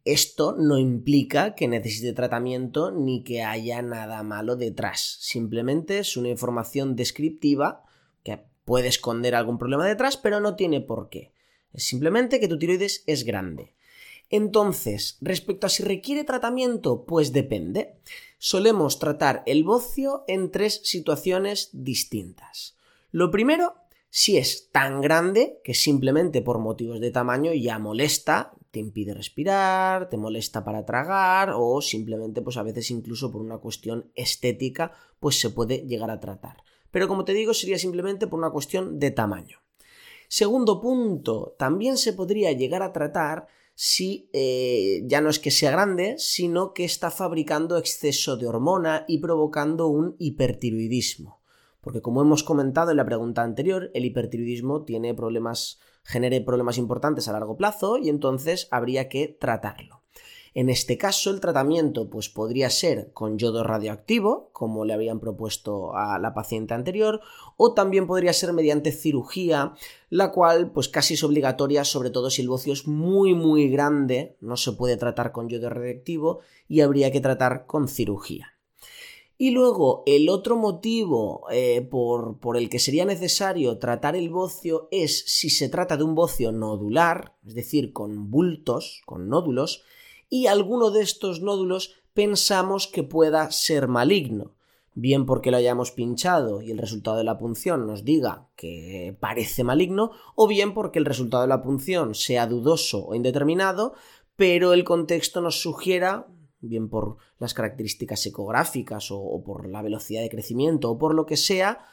Esto 0.04 0.58
no 0.60 0.78
implica 0.78 1.56
que 1.56 1.70
necesite 1.70 2.12
tratamiento 2.12 2.92
ni 2.92 3.24
que 3.24 3.44
haya 3.44 3.82
nada 3.82 4.24
malo 4.24 4.58
detrás. 4.58 5.20
Simplemente 5.22 6.00
es 6.00 6.18
una 6.18 6.28
información 6.28 6.98
descriptiva 6.98 7.86
puede 8.65 8.88
esconder 8.88 9.36
algún 9.36 9.58
problema 9.58 9.86
detrás, 9.86 10.17
pero 10.17 10.39
no 10.39 10.55
tiene 10.55 10.82
por 10.82 11.10
qué. 11.10 11.32
Es 11.74 11.86
simplemente 11.86 12.39
que 12.39 12.48
tu 12.48 12.58
tiroides 12.58 13.03
es 13.08 13.24
grande. 13.24 13.74
Entonces, 14.29 15.17
respecto 15.22 15.67
a 15.67 15.70
si 15.70 15.84
requiere 15.84 16.24
tratamiento, 16.24 17.05
pues 17.05 17.34
depende 17.34 17.96
solemos 18.43 19.00
tratar 19.00 19.41
el 19.46 19.63
bocio 19.63 20.25
en 20.27 20.51
tres 20.51 20.82
situaciones 20.84 21.70
distintas. 21.72 22.75
Lo 23.12 23.32
primero, 23.32 23.75
si 24.10 24.38
es 24.38 24.70
tan 24.70 25.00
grande 25.00 25.62
que 25.63 25.74
simplemente 25.74 26.41
por 26.41 26.60
motivos 26.60 27.00
de 27.00 27.10
tamaño 27.10 27.53
ya 27.53 27.79
molesta, 27.79 28.51
te 28.72 28.79
impide 28.79 29.13
respirar, 29.13 30.10
te 30.10 30.17
molesta 30.17 30.65
para 30.65 30.86
tragar 30.86 31.53
o 31.55 31.79
simplemente 31.82 32.41
pues 32.41 32.58
a 32.58 32.63
veces 32.63 32.91
incluso 32.91 33.32
por 33.32 33.39
una 33.39 33.60
cuestión 33.60 34.12
estética 34.13 34.91
pues 35.22 35.39
se 35.39 35.50
puede 35.50 35.86
llegar 35.88 36.12
a 36.12 36.20
tratar. 36.20 36.58
Pero 36.94 37.08
como 37.08 37.26
te 37.26 37.34
digo 37.34 37.56
sería 37.56 37.80
simplemente 37.80 38.28
por 38.28 38.38
una 38.38 38.52
cuestión 38.52 39.00
de 39.00 39.10
tamaño. 39.10 39.58
Segundo 40.28 40.80
punto, 40.80 41.56
también 41.58 41.98
se 41.98 42.14
podría 42.14 42.52
llegar 42.52 42.84
a 42.84 42.94
tratar 42.94 43.48
si 43.74 44.30
eh, 44.32 45.02
ya 45.08 45.20
no 45.20 45.32
es 45.32 45.40
que 45.40 45.50
sea 45.50 45.72
grande, 45.72 46.20
sino 46.20 46.72
que 46.72 46.84
está 46.86 47.10
fabricando 47.10 47.78
exceso 47.78 48.38
de 48.38 48.46
hormona 48.46 49.06
y 49.08 49.18
provocando 49.18 49.88
un 49.88 50.16
hipertiroidismo. 50.20 51.42
Porque 51.82 52.04
como 52.04 52.22
hemos 52.22 52.44
comentado 52.44 52.92
en 52.92 52.98
la 52.98 53.06
pregunta 53.06 53.42
anterior, 53.42 53.90
el 53.96 54.06
hipertiroidismo 54.06 54.84
tiene 54.84 55.16
problemas, 55.16 55.80
genere 56.04 56.42
problemas 56.42 56.78
importantes 56.78 57.28
a 57.28 57.34
largo 57.34 57.58
plazo 57.58 57.98
y 57.98 58.10
entonces 58.10 58.68
habría 58.70 59.10
que 59.10 59.30
tratarlo. 59.30 60.03
En 60.56 60.70
este 60.70 61.00
caso, 61.00 61.32
el 61.32 61.40
tratamiento 61.40 62.10
pues, 62.10 62.30
podría 62.30 62.70
ser 62.70 63.12
con 63.14 63.40
yodo 63.40 63.64
radioactivo, 63.64 64.50
como 64.54 64.86
le 64.86 64.94
habían 64.94 65.20
propuesto 65.20 65.96
a 65.96 66.20
la 66.20 66.36
paciente 66.36 66.76
anterior, 66.76 67.22
o 67.58 67.74
también 67.74 68.06
podría 68.06 68.34
ser 68.34 68.54
mediante 68.54 68.92
cirugía, 68.92 69.74
la 70.10 70.32
cual 70.32 70.72
pues 70.72 70.90
casi 70.90 71.16
es 71.16 71.24
obligatoria, 71.24 71.84
sobre 71.86 72.12
todo 72.12 72.30
si 72.30 72.44
el 72.44 72.50
bocio 72.50 72.74
es 72.74 72.88
muy 72.88 73.34
muy 73.34 73.68
grande, 73.70 74.38
no 74.42 74.56
se 74.56 74.74
puede 74.74 74.96
tratar 74.96 75.32
con 75.32 75.50
yodo 75.50 75.70
radioactivo 75.70 76.42
y 76.68 76.82
habría 76.82 77.12
que 77.12 77.22
tratar 77.22 77.66
con 77.66 77.88
cirugía. 77.88 78.50
Y 79.36 79.50
luego 79.50 80.04
el 80.06 80.30
otro 80.30 80.56
motivo 80.56 81.48
eh, 81.52 81.82
por, 81.82 82.40
por, 82.40 82.56
el 82.56 82.70
que 82.70 82.78
sería 82.78 83.04
necesario 83.04 83.80
tratar 83.80 84.16
el 84.16 84.30
bocio 84.30 84.88
es 84.92 85.24
si 85.26 85.50
se 85.50 85.68
trata 85.68 85.98
de 85.98 86.04
un 86.04 86.14
bocio 86.14 86.52
nodular, 86.52 87.36
es 87.46 87.56
decir, 87.56 87.92
con 87.92 88.30
bultos, 88.30 89.02
con 89.06 89.28
nódulos, 89.28 89.84
y 90.34 90.48
alguno 90.48 90.90
de 90.90 91.04
estos 91.04 91.42
nódulos 91.42 91.94
pensamos 92.16 92.88
que 92.88 93.04
pueda 93.04 93.52
ser 93.52 93.88
maligno, 93.88 94.56
bien 94.96 95.28
porque 95.28 95.52
lo 95.52 95.58
hayamos 95.58 95.92
pinchado 95.92 96.60
y 96.60 96.72
el 96.72 96.80
resultado 96.80 97.18
de 97.18 97.24
la 97.24 97.38
punción 97.38 97.86
nos 97.86 98.04
diga 98.04 98.48
que 98.56 99.16
parece 99.20 99.63
maligno, 99.63 100.10
o 100.34 100.48
bien 100.48 100.74
porque 100.74 100.98
el 100.98 101.06
resultado 101.06 101.44
de 101.44 101.50
la 101.50 101.62
punción 101.62 102.16
sea 102.16 102.48
dudoso 102.48 103.06
o 103.06 103.13
indeterminado, 103.13 103.94
pero 104.36 104.74
el 104.74 104.84
contexto 104.84 105.40
nos 105.40 105.62
sugiera, 105.62 106.25
bien 106.62 106.90
por 106.90 107.18
las 107.38 107.54
características 107.54 108.25
ecográficas 108.25 109.12
o, 109.12 109.20
o 109.20 109.44
por 109.44 109.70
la 109.70 109.84
velocidad 109.84 110.24
de 110.24 110.32
crecimiento 110.32 110.90
o 110.90 110.98
por 110.98 111.13
lo 111.13 111.28
que 111.28 111.38
sea, 111.38 111.86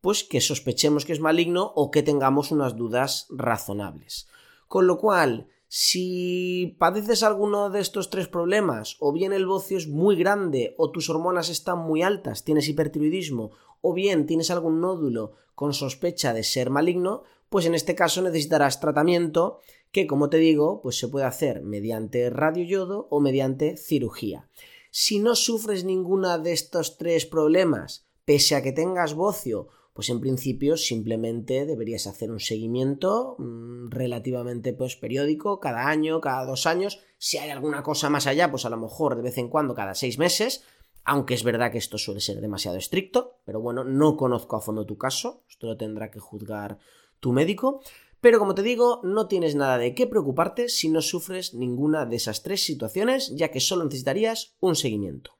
pues 0.00 0.22
que 0.22 0.40
sospechemos 0.40 1.04
que 1.04 1.14
es 1.14 1.20
maligno 1.20 1.72
o 1.74 1.90
que 1.90 2.04
tengamos 2.04 2.52
unas 2.52 2.76
dudas 2.76 3.26
razonables. 3.28 4.28
Con 4.68 4.86
lo 4.86 4.98
cual, 4.98 5.48
si 5.68 6.76
padeces 6.78 7.22
alguno 7.22 7.68
de 7.68 7.80
estos 7.80 8.08
tres 8.08 8.26
problemas, 8.26 8.96
o 9.00 9.12
bien 9.12 9.34
el 9.34 9.46
bocio 9.46 9.76
es 9.76 9.86
muy 9.86 10.16
grande, 10.16 10.74
o 10.78 10.90
tus 10.90 11.10
hormonas 11.10 11.50
están 11.50 11.78
muy 11.78 12.02
altas, 12.02 12.42
tienes 12.42 12.68
hipertiroidismo, 12.68 13.50
o 13.82 13.92
bien 13.92 14.26
tienes 14.26 14.50
algún 14.50 14.80
nódulo 14.80 15.32
con 15.54 15.74
sospecha 15.74 16.32
de 16.32 16.42
ser 16.42 16.70
maligno, 16.70 17.22
pues 17.50 17.66
en 17.66 17.74
este 17.74 17.94
caso 17.94 18.22
necesitarás 18.22 18.80
tratamiento 18.80 19.60
que, 19.92 20.06
como 20.06 20.30
te 20.30 20.38
digo, 20.38 20.80
pues 20.82 20.98
se 20.98 21.08
puede 21.08 21.26
hacer 21.26 21.62
mediante 21.62 22.30
radioyodo 22.30 23.06
o 23.10 23.20
mediante 23.20 23.76
cirugía. 23.76 24.48
Si 24.90 25.18
no 25.18 25.34
sufres 25.34 25.84
ninguna 25.84 26.38
de 26.38 26.52
estos 26.52 26.96
tres 26.96 27.26
problemas, 27.26 28.06
pese 28.24 28.54
a 28.54 28.62
que 28.62 28.72
tengas 28.72 29.14
bocio 29.14 29.68
pues 29.98 30.10
en 30.10 30.20
principio 30.20 30.76
simplemente 30.76 31.66
deberías 31.66 32.06
hacer 32.06 32.30
un 32.30 32.38
seguimiento 32.38 33.34
mm, 33.36 33.88
relativamente 33.88 34.72
pues 34.72 34.94
periódico, 34.94 35.58
cada 35.58 35.88
año, 35.88 36.20
cada 36.20 36.46
dos 36.46 36.66
años. 36.66 37.00
Si 37.18 37.36
hay 37.36 37.50
alguna 37.50 37.82
cosa 37.82 38.08
más 38.08 38.28
allá, 38.28 38.48
pues 38.48 38.64
a 38.64 38.70
lo 38.70 38.76
mejor 38.76 39.16
de 39.16 39.22
vez 39.22 39.38
en 39.38 39.48
cuando, 39.48 39.74
cada 39.74 39.96
seis 39.96 40.16
meses, 40.16 40.62
aunque 41.02 41.34
es 41.34 41.42
verdad 41.42 41.72
que 41.72 41.78
esto 41.78 41.98
suele 41.98 42.20
ser 42.20 42.40
demasiado 42.40 42.76
estricto, 42.76 43.40
pero 43.44 43.60
bueno, 43.60 43.82
no 43.82 44.16
conozco 44.16 44.54
a 44.54 44.60
fondo 44.60 44.86
tu 44.86 44.96
caso, 44.96 45.42
esto 45.50 45.66
lo 45.66 45.76
tendrá 45.76 46.12
que 46.12 46.20
juzgar 46.20 46.78
tu 47.18 47.32
médico. 47.32 47.80
Pero 48.20 48.38
como 48.38 48.54
te 48.54 48.62
digo, 48.62 49.00
no 49.02 49.26
tienes 49.26 49.56
nada 49.56 49.78
de 49.78 49.96
qué 49.96 50.06
preocuparte 50.06 50.68
si 50.68 50.90
no 50.90 51.02
sufres 51.02 51.54
ninguna 51.54 52.06
de 52.06 52.14
esas 52.14 52.44
tres 52.44 52.62
situaciones, 52.64 53.34
ya 53.34 53.50
que 53.50 53.58
solo 53.58 53.82
necesitarías 53.82 54.54
un 54.60 54.76
seguimiento. 54.76 55.32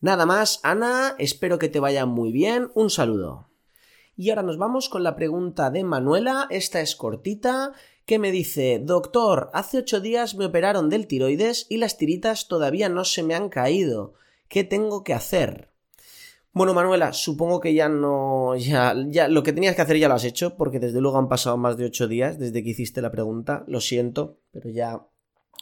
Nada 0.00 0.26
más, 0.26 0.58
Ana, 0.64 1.14
espero 1.20 1.60
que 1.60 1.68
te 1.68 1.78
vaya 1.78 2.04
muy 2.04 2.32
bien, 2.32 2.72
un 2.74 2.90
saludo. 2.90 3.45
Y 4.16 4.30
ahora 4.30 4.42
nos 4.42 4.56
vamos 4.56 4.88
con 4.88 5.02
la 5.02 5.14
pregunta 5.14 5.70
de 5.70 5.84
Manuela, 5.84 6.46
esta 6.48 6.80
es 6.80 6.96
cortita, 6.96 7.72
que 8.06 8.18
me 8.18 8.32
dice, 8.32 8.80
doctor, 8.82 9.50
hace 9.52 9.78
ocho 9.78 10.00
días 10.00 10.36
me 10.36 10.46
operaron 10.46 10.88
del 10.88 11.06
tiroides 11.06 11.66
y 11.68 11.76
las 11.76 11.98
tiritas 11.98 12.48
todavía 12.48 12.88
no 12.88 13.04
se 13.04 13.22
me 13.22 13.34
han 13.34 13.50
caído. 13.50 14.14
¿Qué 14.48 14.64
tengo 14.64 15.04
que 15.04 15.12
hacer? 15.12 15.70
Bueno, 16.52 16.72
Manuela, 16.72 17.12
supongo 17.12 17.60
que 17.60 17.74
ya 17.74 17.90
no. 17.90 18.56
Ya, 18.56 18.94
ya. 19.08 19.28
Lo 19.28 19.42
que 19.42 19.52
tenías 19.52 19.76
que 19.76 19.82
hacer 19.82 19.98
ya 19.98 20.08
lo 20.08 20.14
has 20.14 20.24
hecho, 20.24 20.56
porque 20.56 20.78
desde 20.78 21.02
luego 21.02 21.18
han 21.18 21.28
pasado 21.28 21.58
más 21.58 21.76
de 21.76 21.84
ocho 21.84 22.08
días 22.08 22.38
desde 22.38 22.62
que 22.62 22.70
hiciste 22.70 23.02
la 23.02 23.10
pregunta. 23.10 23.64
Lo 23.66 23.82
siento, 23.82 24.38
pero 24.50 24.70
ya 24.70 25.06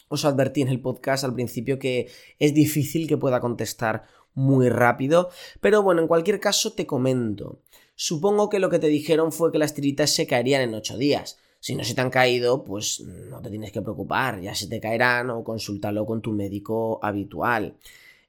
os 0.08 0.24
advertí 0.24 0.62
en 0.62 0.68
el 0.68 0.80
podcast 0.80 1.24
al 1.24 1.34
principio 1.34 1.80
que 1.80 2.08
es 2.38 2.54
difícil 2.54 3.08
que 3.08 3.16
pueda 3.16 3.40
contestar 3.40 4.04
muy 4.34 4.68
rápido. 4.68 5.30
Pero 5.60 5.82
bueno, 5.82 6.02
en 6.02 6.06
cualquier 6.06 6.38
caso 6.38 6.74
te 6.74 6.86
comento. 6.86 7.58
Supongo 7.94 8.48
que 8.48 8.58
lo 8.58 8.70
que 8.70 8.78
te 8.78 8.88
dijeron 8.88 9.32
fue 9.32 9.52
que 9.52 9.58
las 9.58 9.74
tiritas 9.74 10.10
se 10.10 10.26
caerían 10.26 10.62
en 10.62 10.74
ocho 10.74 10.96
días. 10.96 11.38
Si 11.60 11.74
no 11.74 11.84
se 11.84 11.94
te 11.94 12.00
han 12.00 12.10
caído, 12.10 12.64
pues 12.64 13.00
no 13.00 13.40
te 13.40 13.48
tienes 13.48 13.72
que 13.72 13.80
preocupar, 13.80 14.40
ya 14.40 14.54
se 14.54 14.66
te 14.66 14.80
caerán 14.80 15.30
o 15.30 15.42
consúltalo 15.42 16.04
con 16.04 16.20
tu 16.20 16.32
médico 16.32 16.98
habitual. 17.02 17.76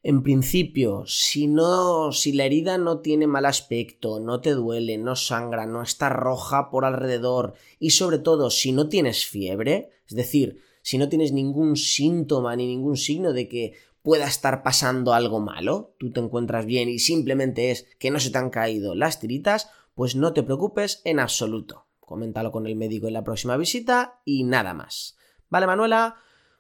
En 0.04 0.22
principio, 0.22 1.04
si 1.08 1.48
no, 1.48 2.12
si 2.12 2.32
la 2.32 2.46
herida 2.46 2.78
no 2.78 3.00
tiene 3.00 3.26
mal 3.26 3.46
aspecto, 3.46 4.20
no 4.20 4.40
te 4.40 4.52
duele, 4.52 5.00
no 5.00 5.16
sangra, 5.16 5.66
no 5.66 5.82
está 5.82 6.10
roja 6.10 6.70
por 6.70 6.86
alrededor 6.86 7.56
y 7.80 7.90
sobre 7.90 8.20
todo 8.20 8.52
si 8.52 8.72
no 8.72 8.88
tienes 8.88 9.26
fiebre, 9.26 9.90
es 10.08 10.16
decir, 10.16 10.62
si 10.84 11.00
no 11.00 11.10
tienes 11.10 11.32
ningún 11.32 11.76
síntoma 11.76 12.56
ni 12.56 12.68
ningún 12.68 12.98
signo 12.98 13.34
de 13.34 13.50
que 13.50 13.74
pueda 14.06 14.28
estar 14.28 14.62
pasando 14.62 15.16
algo 15.16 15.40
malo, 15.40 15.96
tú 15.98 16.12
te 16.12 16.20
encuentras 16.20 16.68
bien 16.68 16.90
y 16.90 17.00
simplemente 17.00 17.72
es 17.72 17.88
que 18.00 18.12
no 18.12 18.20
se 18.20 18.30
te 18.30 18.38
han 18.38 18.52
caído 18.52 18.94
las 18.94 19.20
tiritas, 19.20 19.72
pues 19.96 20.16
no 20.16 20.32
te 20.32 20.44
preocupes 20.44 21.02
en 21.06 21.20
absoluto. 21.20 21.88
Coméntalo 22.00 22.52
con 22.52 22.68
el 22.68 22.76
médico 22.76 23.08
en 23.08 23.14
la 23.14 23.24
próxima 23.24 23.58
visita 23.58 24.22
y 24.24 24.44
nada 24.44 24.76
más. 24.76 25.18
¿Vale, 25.50 25.66
Manuela? 25.66 26.18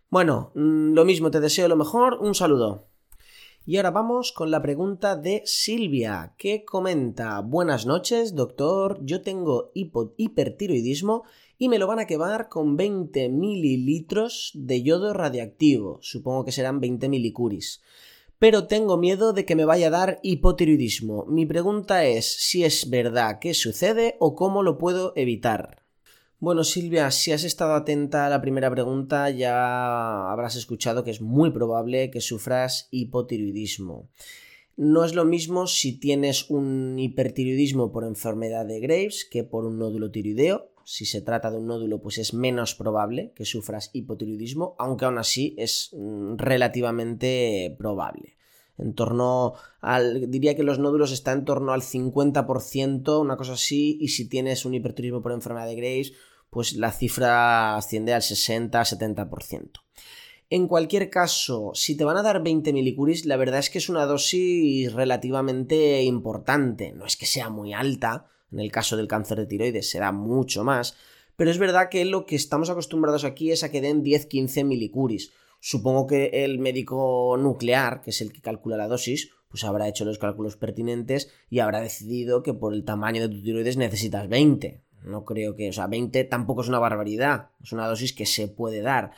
Bueno, 0.09 0.53
mm, 0.55 0.93
lo 0.93 1.05
mismo, 1.05 1.29
te 1.29 1.39
deseo 1.39 1.67
lo 1.67 1.75
mejor, 1.75 2.17
un 2.19 2.33
saludo. 2.33 2.87
Y 3.63 3.77
ahora 3.77 3.91
vamos 3.91 4.31
con 4.31 4.49
la 4.49 4.63
pregunta 4.63 5.15
de 5.15 5.43
Silvia, 5.45 6.33
que 6.39 6.65
comenta, 6.65 7.39
buenas 7.41 7.85
noches, 7.85 8.33
doctor, 8.33 8.99
yo 9.03 9.21
tengo 9.21 9.71
hipertiroidismo 9.73 11.25
y 11.57 11.69
me 11.69 11.79
lo 11.79 11.87
van 11.87 11.99
a 11.99 12.07
quemar 12.07 12.49
con 12.49 12.75
20 12.75 13.29
mililitros 13.29 14.51
de 14.53 14.83
yodo 14.83 15.13
radiactivo, 15.13 15.99
supongo 16.01 16.45
que 16.45 16.51
serán 16.51 16.79
20 16.79 17.09
milicuris. 17.09 17.81
Pero 18.37 18.67
tengo 18.67 18.97
miedo 18.97 19.31
de 19.31 19.45
que 19.45 19.55
me 19.55 19.63
vaya 19.63 19.87
a 19.87 19.91
dar 19.91 20.19
hipotiroidismo. 20.21 21.25
Mi 21.25 21.45
pregunta 21.45 22.05
es 22.05 22.25
si 22.25 22.65
es 22.65 22.89
verdad 22.89 23.39
qué 23.39 23.53
sucede 23.53 24.17
o 24.19 24.35
cómo 24.35 24.61
lo 24.61 24.77
puedo 24.77 25.13
evitar. 25.15 25.83
Bueno, 26.39 26.65
Silvia, 26.65 27.11
si 27.11 27.31
has 27.31 27.45
estado 27.45 27.73
atenta 27.73 28.25
a 28.25 28.29
la 28.29 28.41
primera 28.41 28.69
pregunta, 28.69 29.29
ya 29.29 30.29
habrás 30.29 30.57
escuchado 30.57 31.05
que 31.05 31.11
es 31.11 31.21
muy 31.21 31.51
probable 31.51 32.11
que 32.11 32.19
sufras 32.19 32.89
hipotiroidismo. 32.91 34.09
No 34.75 35.05
es 35.05 35.15
lo 35.15 35.23
mismo 35.23 35.67
si 35.67 35.97
tienes 35.97 36.49
un 36.49 36.99
hipertiroidismo 36.99 37.93
por 37.93 38.03
enfermedad 38.03 38.65
de 38.65 38.81
Graves 38.81 39.23
que 39.23 39.45
por 39.45 39.63
un 39.63 39.79
nódulo 39.79 40.11
tiroideo 40.11 40.74
si 40.85 41.05
se 41.05 41.21
trata 41.21 41.49
de 41.49 41.57
un 41.57 41.65
nódulo, 41.65 41.99
pues 41.99 42.19
es 42.19 42.35
menos 42.35 42.75
probable 42.75 43.33
que 43.35 43.43
sufras 43.43 43.89
hipotiroidismo, 43.91 44.75
aunque 44.77 45.05
aún 45.05 45.17
así 45.17 45.55
es 45.57 45.89
mm, 45.93 46.37
relativamente 46.37 47.75
probable. 47.77 48.37
En 48.77 48.93
torno 48.93 49.53
al. 49.81 50.29
diría 50.29 50.55
que 50.55 50.63
los 50.63 50.79
nódulos 50.79 51.11
están 51.11 51.39
en 51.39 51.45
torno 51.45 51.73
al 51.73 51.81
50%, 51.81 53.19
una 53.19 53.35
cosa 53.35 53.53
así, 53.53 53.97
y 53.99 54.09
si 54.09 54.29
tienes 54.29 54.63
un 54.65 54.75
hipertiroidismo 54.75 55.23
por 55.23 55.31
enfermedad 55.31 55.65
de 55.65 55.75
Graves, 55.75 56.13
pues 56.51 56.73
la 56.73 56.91
cifra 56.91 57.75
asciende 57.75 58.13
al 58.13 58.21
60-70%. 58.21 59.81
En 60.51 60.67
cualquier 60.67 61.09
caso, 61.09 61.71
si 61.73 61.97
te 61.97 62.03
van 62.03 62.17
a 62.17 62.21
dar 62.21 62.43
20 62.43 62.71
milicuris, 62.73 63.25
la 63.25 63.37
verdad 63.37 63.59
es 63.59 63.71
que 63.71 63.79
es 63.79 63.89
una 63.89 64.05
dosis 64.05 64.93
relativamente 64.93 66.03
importante. 66.03 66.91
No 66.91 67.07
es 67.07 67.17
que 67.17 67.25
sea 67.25 67.49
muy 67.49 67.73
alta, 67.73 68.27
en 68.51 68.59
el 68.59 68.71
caso 68.71 68.97
del 68.97 69.07
cáncer 69.07 69.37
de 69.37 69.45
tiroides 69.45 69.89
será 69.89 70.11
mucho 70.11 70.63
más, 70.63 70.95
pero 71.35 71.51
es 71.51 71.57
verdad 71.57 71.89
que 71.89 72.05
lo 72.05 72.25
que 72.25 72.35
estamos 72.35 72.69
acostumbrados 72.69 73.25
aquí 73.25 73.51
es 73.51 73.63
a 73.63 73.71
que 73.71 73.81
den 73.81 74.03
10-15 74.03 74.63
milicuris. 74.63 75.31
Supongo 75.59 76.07
que 76.07 76.45
el 76.45 76.59
médico 76.59 77.37
nuclear, 77.39 78.01
que 78.01 78.11
es 78.11 78.21
el 78.21 78.31
que 78.31 78.41
calcula 78.41 78.77
la 78.77 78.87
dosis, 78.87 79.31
pues 79.49 79.63
habrá 79.63 79.87
hecho 79.87 80.05
los 80.05 80.19
cálculos 80.19 80.57
pertinentes 80.57 81.31
y 81.49 81.59
habrá 81.59 81.81
decidido 81.81 82.43
que 82.43 82.53
por 82.53 82.73
el 82.73 82.83
tamaño 82.83 83.21
de 83.21 83.29
tu 83.29 83.41
tiroides 83.41 83.77
necesitas 83.77 84.27
20. 84.27 84.83
No 85.03 85.23
creo 85.23 85.55
que, 85.55 85.69
o 85.69 85.73
sea, 85.73 85.87
20 85.87 86.23
tampoco 86.25 86.61
es 86.61 86.67
una 86.67 86.79
barbaridad, 86.79 87.49
es 87.63 87.71
una 87.71 87.87
dosis 87.87 88.13
que 88.13 88.25
se 88.25 88.47
puede 88.47 88.81
dar. 88.81 89.11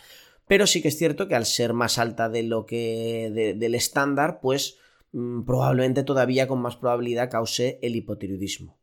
Pero 0.48 0.68
sí 0.68 0.82
que 0.82 0.90
es 0.90 0.98
cierto 0.98 1.28
que 1.28 1.36
al 1.36 1.46
ser 1.46 1.74
más 1.74 1.98
alta 1.98 2.30
de 2.30 2.44
lo 2.44 2.66
que 2.66 3.56
del 3.58 3.76
estándar, 3.76 4.40
pues 4.42 4.78
mm, 5.12 5.44
probablemente 5.44 6.04
todavía 6.04 6.48
con 6.48 6.62
más 6.62 6.76
probabilidad 6.76 7.30
cause 7.30 7.80
el 7.82 7.96
hipotiroidismo. 7.96 8.77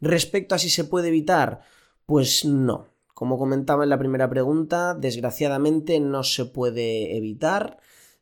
Respecto 0.00 0.54
a 0.54 0.58
si 0.58 0.70
se 0.70 0.84
puede 0.84 1.08
evitar, 1.08 1.62
pues 2.06 2.44
no. 2.44 2.88
Como 3.14 3.36
comentaba 3.36 3.82
en 3.82 3.90
la 3.90 3.98
primera 3.98 4.30
pregunta, 4.30 4.94
desgraciadamente 4.94 5.98
no 5.98 6.22
se 6.22 6.44
puede 6.44 7.16
evitar. 7.16 7.78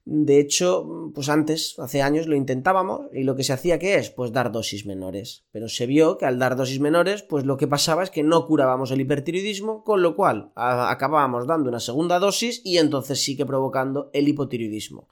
De 0.07 0.39
hecho, 0.39 1.11
pues 1.15 1.29
antes, 1.29 1.79
hace 1.79 2.01
años, 2.01 2.29
lo 2.29 2.37
intentábamos 2.37 3.09
y 3.13 3.25
lo 3.25 3.35
que 3.35 3.43
se 3.43 3.53
hacía 3.53 3.79
que 3.79 3.97
es, 3.97 4.09
pues 4.09 4.33
dar 4.33 4.53
dosis 4.53 4.87
menores. 4.87 5.45
Pero 5.51 5.69
se 5.69 5.85
vio 5.85 6.17
que 6.17 6.27
al 6.27 6.39
dar 6.39 6.57
dosis 6.57 6.81
menores, 6.81 7.23
pues 7.23 7.45
lo 7.45 7.57
que 7.57 7.67
pasaba 7.67 8.05
es 8.05 8.11
que 8.11 8.23
no 8.23 8.47
curábamos 8.47 8.93
el 8.93 9.01
hipertiroidismo, 9.01 9.83
con 9.83 10.03
lo 10.03 10.15
cual 10.15 10.53
acabábamos 10.55 11.47
dando 11.47 11.69
una 11.69 11.81
segunda 11.81 12.21
dosis 12.21 12.63
y 12.65 12.79
entonces 12.79 13.21
sí 13.21 13.37
que 13.37 13.45
provocando 13.45 14.09
el 14.13 14.29
hipotiroidismo. 14.29 15.09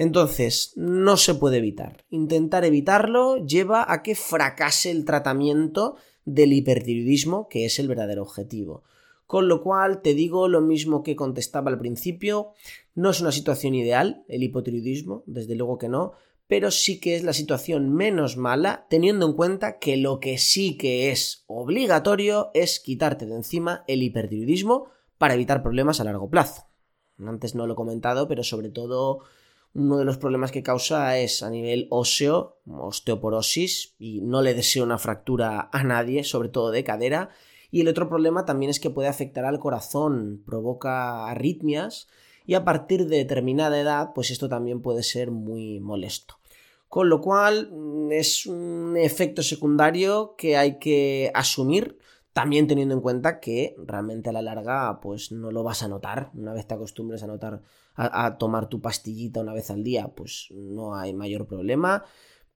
Entonces, 0.00 0.72
no 0.76 1.18
se 1.18 1.34
puede 1.34 1.58
evitar. 1.58 2.06
Intentar 2.08 2.64
evitarlo 2.64 3.36
lleva 3.44 3.84
a 3.92 4.02
que 4.02 4.14
fracase 4.14 4.90
el 4.90 5.04
tratamiento 5.04 5.96
del 6.24 6.54
hipertiroidismo, 6.54 7.48
que 7.48 7.66
es 7.66 7.78
el 7.78 7.86
verdadero 7.86 8.22
objetivo. 8.22 8.82
Con 9.26 9.46
lo 9.46 9.62
cual, 9.62 10.00
te 10.00 10.14
digo 10.14 10.48
lo 10.48 10.62
mismo 10.62 11.02
que 11.02 11.16
contestaba 11.16 11.70
al 11.70 11.78
principio, 11.78 12.52
no 12.94 13.10
es 13.10 13.20
una 13.20 13.30
situación 13.30 13.74
ideal 13.74 14.24
el 14.26 14.42
hipotiroidismo, 14.42 15.22
desde 15.26 15.54
luego 15.54 15.76
que 15.76 15.90
no, 15.90 16.12
pero 16.46 16.70
sí 16.70 16.98
que 16.98 17.16
es 17.16 17.22
la 17.22 17.34
situación 17.34 17.92
menos 17.92 18.38
mala, 18.38 18.86
teniendo 18.88 19.26
en 19.26 19.34
cuenta 19.34 19.78
que 19.78 19.98
lo 19.98 20.18
que 20.18 20.38
sí 20.38 20.78
que 20.78 21.10
es 21.10 21.44
obligatorio 21.46 22.52
es 22.54 22.80
quitarte 22.80 23.26
de 23.26 23.34
encima 23.34 23.84
el 23.86 24.02
hipertiroidismo 24.02 24.86
para 25.18 25.34
evitar 25.34 25.62
problemas 25.62 26.00
a 26.00 26.04
largo 26.04 26.30
plazo. 26.30 26.62
Antes 27.18 27.54
no 27.54 27.66
lo 27.66 27.74
he 27.74 27.76
comentado, 27.76 28.28
pero 28.28 28.42
sobre 28.42 28.70
todo 28.70 29.20
uno 29.74 29.98
de 29.98 30.04
los 30.04 30.18
problemas 30.18 30.50
que 30.52 30.62
causa 30.62 31.18
es 31.18 31.42
a 31.42 31.50
nivel 31.50 31.86
óseo, 31.90 32.58
osteoporosis, 32.66 33.94
y 33.98 34.20
no 34.20 34.42
le 34.42 34.54
deseo 34.54 34.84
una 34.84 34.98
fractura 34.98 35.68
a 35.72 35.84
nadie, 35.84 36.24
sobre 36.24 36.48
todo 36.48 36.70
de 36.70 36.84
cadera, 36.84 37.30
y 37.70 37.80
el 37.80 37.88
otro 37.88 38.08
problema 38.08 38.44
también 38.44 38.70
es 38.70 38.80
que 38.80 38.90
puede 38.90 39.08
afectar 39.08 39.44
al 39.44 39.60
corazón, 39.60 40.42
provoca 40.44 41.26
arritmias 41.26 42.08
y 42.46 42.54
a 42.54 42.64
partir 42.64 43.06
de 43.06 43.18
determinada 43.18 43.80
edad, 43.80 44.10
pues 44.14 44.30
esto 44.30 44.48
también 44.48 44.82
puede 44.82 45.02
ser 45.02 45.30
muy 45.30 45.78
molesto. 45.78 46.34
Con 46.88 47.08
lo 47.08 47.20
cual 47.20 47.70
mm, 47.70 48.10
es 48.10 48.46
un 48.46 48.96
efecto 48.96 49.42
secundario 49.42 50.34
que 50.36 50.56
hay 50.56 50.78
que 50.78 51.30
asumir, 51.34 51.98
también 52.32 52.66
teniendo 52.66 52.94
en 52.94 53.00
cuenta 53.00 53.38
que 53.38 53.76
realmente 53.78 54.30
a 54.30 54.32
la 54.32 54.42
larga 54.42 55.00
pues 55.00 55.30
no 55.30 55.52
lo 55.52 55.62
vas 55.62 55.84
a 55.84 55.88
notar. 55.88 56.30
Una 56.34 56.52
vez 56.52 56.66
te 56.66 56.74
acostumbres 56.74 57.22
a 57.22 57.28
notar 57.28 57.62
a, 57.94 58.38
tomar 58.38 58.68
tu 58.68 58.80
pastillita 58.80 59.40
una 59.40 59.52
vez 59.52 59.70
al 59.70 59.82
día, 59.82 60.08
pues 60.08 60.48
no 60.50 60.94
hay 60.94 61.12
mayor 61.12 61.46
problema 61.46 62.04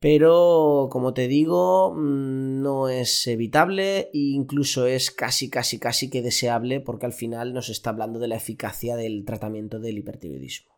pero 0.04 0.88
como 0.90 1.14
te 1.14 1.28
digo, 1.28 1.94
mm, 1.94 2.60
no 2.60 2.90
es 2.90 3.26
evitable 3.26 4.10
e 4.12 4.18
incluso 4.18 4.86
es 4.86 5.10
casi, 5.10 5.48
casi, 5.48 5.78
casi 5.78 6.10
que 6.10 6.20
deseable 6.20 6.80
porque 6.80 7.06
al 7.06 7.14
final 7.14 7.54
nos 7.54 7.70
está 7.70 7.88
hablando 7.88 8.18
de 8.18 8.28
la 8.28 8.36
eficacia 8.36 8.96
del 8.96 9.24
tratamiento 9.24 9.80
del 9.80 9.96
hipertiroidismo. 9.96 10.74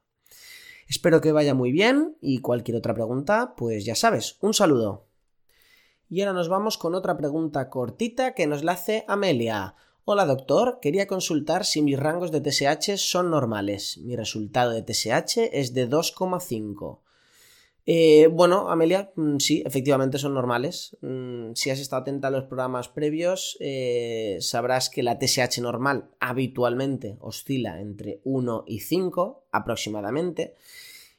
Espero 0.86 1.20
que 1.20 1.32
vaya 1.32 1.54
muy 1.54 1.72
bien 1.72 2.16
y 2.20 2.38
cualquier 2.38 2.76
otra 2.76 2.94
pregunta, 2.94 3.54
pues 3.56 3.84
ya 3.84 3.96
sabes, 3.96 4.38
un 4.42 4.54
saludo. 4.54 5.08
Y 6.08 6.20
ahora 6.20 6.32
nos 6.32 6.48
vamos 6.48 6.78
con 6.78 6.94
otra 6.94 7.16
pregunta 7.16 7.68
cortita 7.68 8.32
que 8.32 8.46
nos 8.46 8.62
la 8.62 8.74
hace 8.74 9.04
Amelia. 9.08 9.74
Hola 10.08 10.24
doctor, 10.24 10.78
quería 10.80 11.08
consultar 11.08 11.64
si 11.64 11.82
mis 11.82 11.98
rangos 11.98 12.30
de 12.30 12.40
TSH 12.40 12.96
son 12.96 13.28
normales. 13.28 13.98
Mi 13.98 14.14
resultado 14.14 14.70
de 14.70 14.82
TSH 14.82 15.50
es 15.52 15.74
de 15.74 15.90
2,5. 15.90 17.00
Eh, 17.86 18.28
bueno, 18.30 18.70
Amelia, 18.70 19.10
mm, 19.16 19.38
sí, 19.38 19.64
efectivamente 19.66 20.18
son 20.18 20.34
normales. 20.34 20.96
Mm, 21.00 21.54
si 21.54 21.70
has 21.70 21.80
estado 21.80 22.02
atenta 22.02 22.28
a 22.28 22.30
los 22.30 22.44
programas 22.44 22.88
previos, 22.88 23.56
eh, 23.58 24.38
sabrás 24.42 24.90
que 24.90 25.02
la 25.02 25.18
TSH 25.18 25.60
normal 25.60 26.08
habitualmente 26.20 27.16
oscila 27.18 27.80
entre 27.80 28.20
1 28.22 28.62
y 28.64 28.78
5 28.78 29.48
aproximadamente 29.50 30.54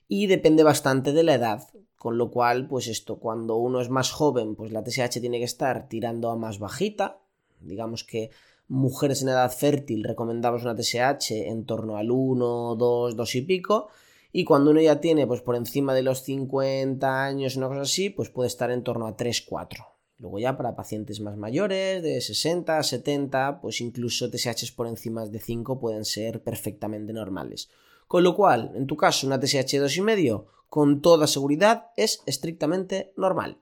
y 0.08 0.27
depende 0.27 0.63
bastante 0.63 1.12
de 1.12 1.24
la 1.24 1.34
edad. 1.34 1.67
Con 1.98 2.17
lo 2.17 2.32
cual, 2.32 2.70
pues 2.70 2.88
esto, 2.88 3.20
cuando 3.20 3.58
uno 3.58 3.82
es 3.82 3.89
más 3.89 4.12
joven, 4.12 4.56
pues 4.56 4.72
la 4.72 4.82
TSH 4.82 5.20
tiene 5.20 5.39
que 5.39 5.44
estar 5.44 5.89
tirando 5.89 6.29
a 6.29 6.38
más 6.38 6.58
bajita. 6.58 7.20
Digamos 7.60 8.06
que 8.06 8.29
mujeres 8.67 9.21
en 9.21 9.29
edad 9.29 9.51
fértil 9.51 10.03
recomendamos 10.03 10.63
una 10.63 10.75
TSH 10.75 11.31
en 11.31 11.65
torno 11.65 11.97
al 11.97 12.12
1, 12.12 12.75
2, 12.75 13.15
2 13.15 13.36
y 13.36 13.41
pico 13.41 13.88
y 14.31 14.43
cuando 14.43 14.71
uno 14.71 14.81
ya 14.81 15.00
tiene 15.00 15.25
pues 15.25 15.41
por 15.41 15.55
encima 15.55 15.93
de 15.93 16.03
los 16.03 16.24
50 16.24 17.24
años, 17.24 17.55
una 17.55 17.69
cosa 17.69 17.81
así, 17.81 18.09
pues 18.09 18.29
puede 18.29 18.47
estar 18.47 18.69
en 18.71 18.83
torno 18.83 19.07
a 19.07 19.15
3, 19.15 19.41
4. 19.41 19.86
Luego 20.19 20.39
ya 20.39 20.57
para 20.57 20.75
pacientes 20.75 21.22
más 21.22 21.37
mayores, 21.37 22.01
de 22.01 22.20
60, 22.20 22.81
70, 22.81 23.61
pues 23.61 23.81
incluso 23.81 24.29
TSH 24.29 24.75
por 24.75 24.87
encima 24.87 25.25
de 25.25 25.39
5 25.39 25.79
pueden 25.79 26.05
ser 26.05 26.42
perfectamente 26.44 27.13
normales. 27.13 27.70
Con 28.07 28.24
lo 28.24 28.35
cual, 28.35 28.72
en 28.75 28.87
tu 28.87 28.98
caso, 28.98 29.27
una 29.27 29.39
TSH 29.39 29.72
de 29.72 29.83
2,5 29.83 30.46
con 30.70 31.01
toda 31.01 31.27
seguridad 31.27 31.87
es 31.96 32.24
estrictamente 32.25 33.13
normal. 33.15 33.59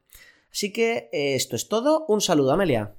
Así 0.51 0.71
que 0.71 1.09
eh, 1.11 1.35
esto 1.35 1.55
es 1.55 1.67
todo. 1.67 2.05
Un 2.07 2.21
saludo, 2.21 2.51
Amelia. 2.51 2.95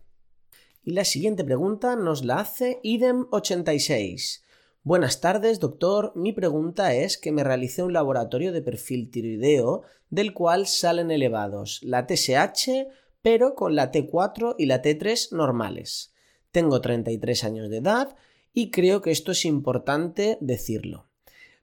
Y 0.86 0.92
la 0.92 1.04
siguiente 1.04 1.42
pregunta 1.42 1.96
nos 1.96 2.24
la 2.24 2.38
hace 2.38 2.80
idem86. 2.84 4.42
Buenas 4.84 5.20
tardes, 5.20 5.58
doctor. 5.58 6.12
Mi 6.14 6.32
pregunta 6.32 6.94
es 6.94 7.18
que 7.18 7.32
me 7.32 7.42
realicé 7.42 7.82
un 7.82 7.92
laboratorio 7.92 8.52
de 8.52 8.62
perfil 8.62 9.10
tiroideo 9.10 9.82
del 10.10 10.32
cual 10.32 10.68
salen 10.68 11.10
elevados 11.10 11.80
la 11.82 12.06
TSH, 12.06 12.86
pero 13.20 13.56
con 13.56 13.74
la 13.74 13.90
T4 13.90 14.54
y 14.58 14.66
la 14.66 14.80
T3 14.80 15.32
normales. 15.32 16.14
Tengo 16.52 16.80
33 16.80 17.42
años 17.42 17.68
de 17.68 17.78
edad 17.78 18.14
y 18.54 18.70
creo 18.70 19.02
que 19.02 19.10
esto 19.10 19.32
es 19.32 19.44
importante 19.44 20.38
decirlo. 20.40 21.08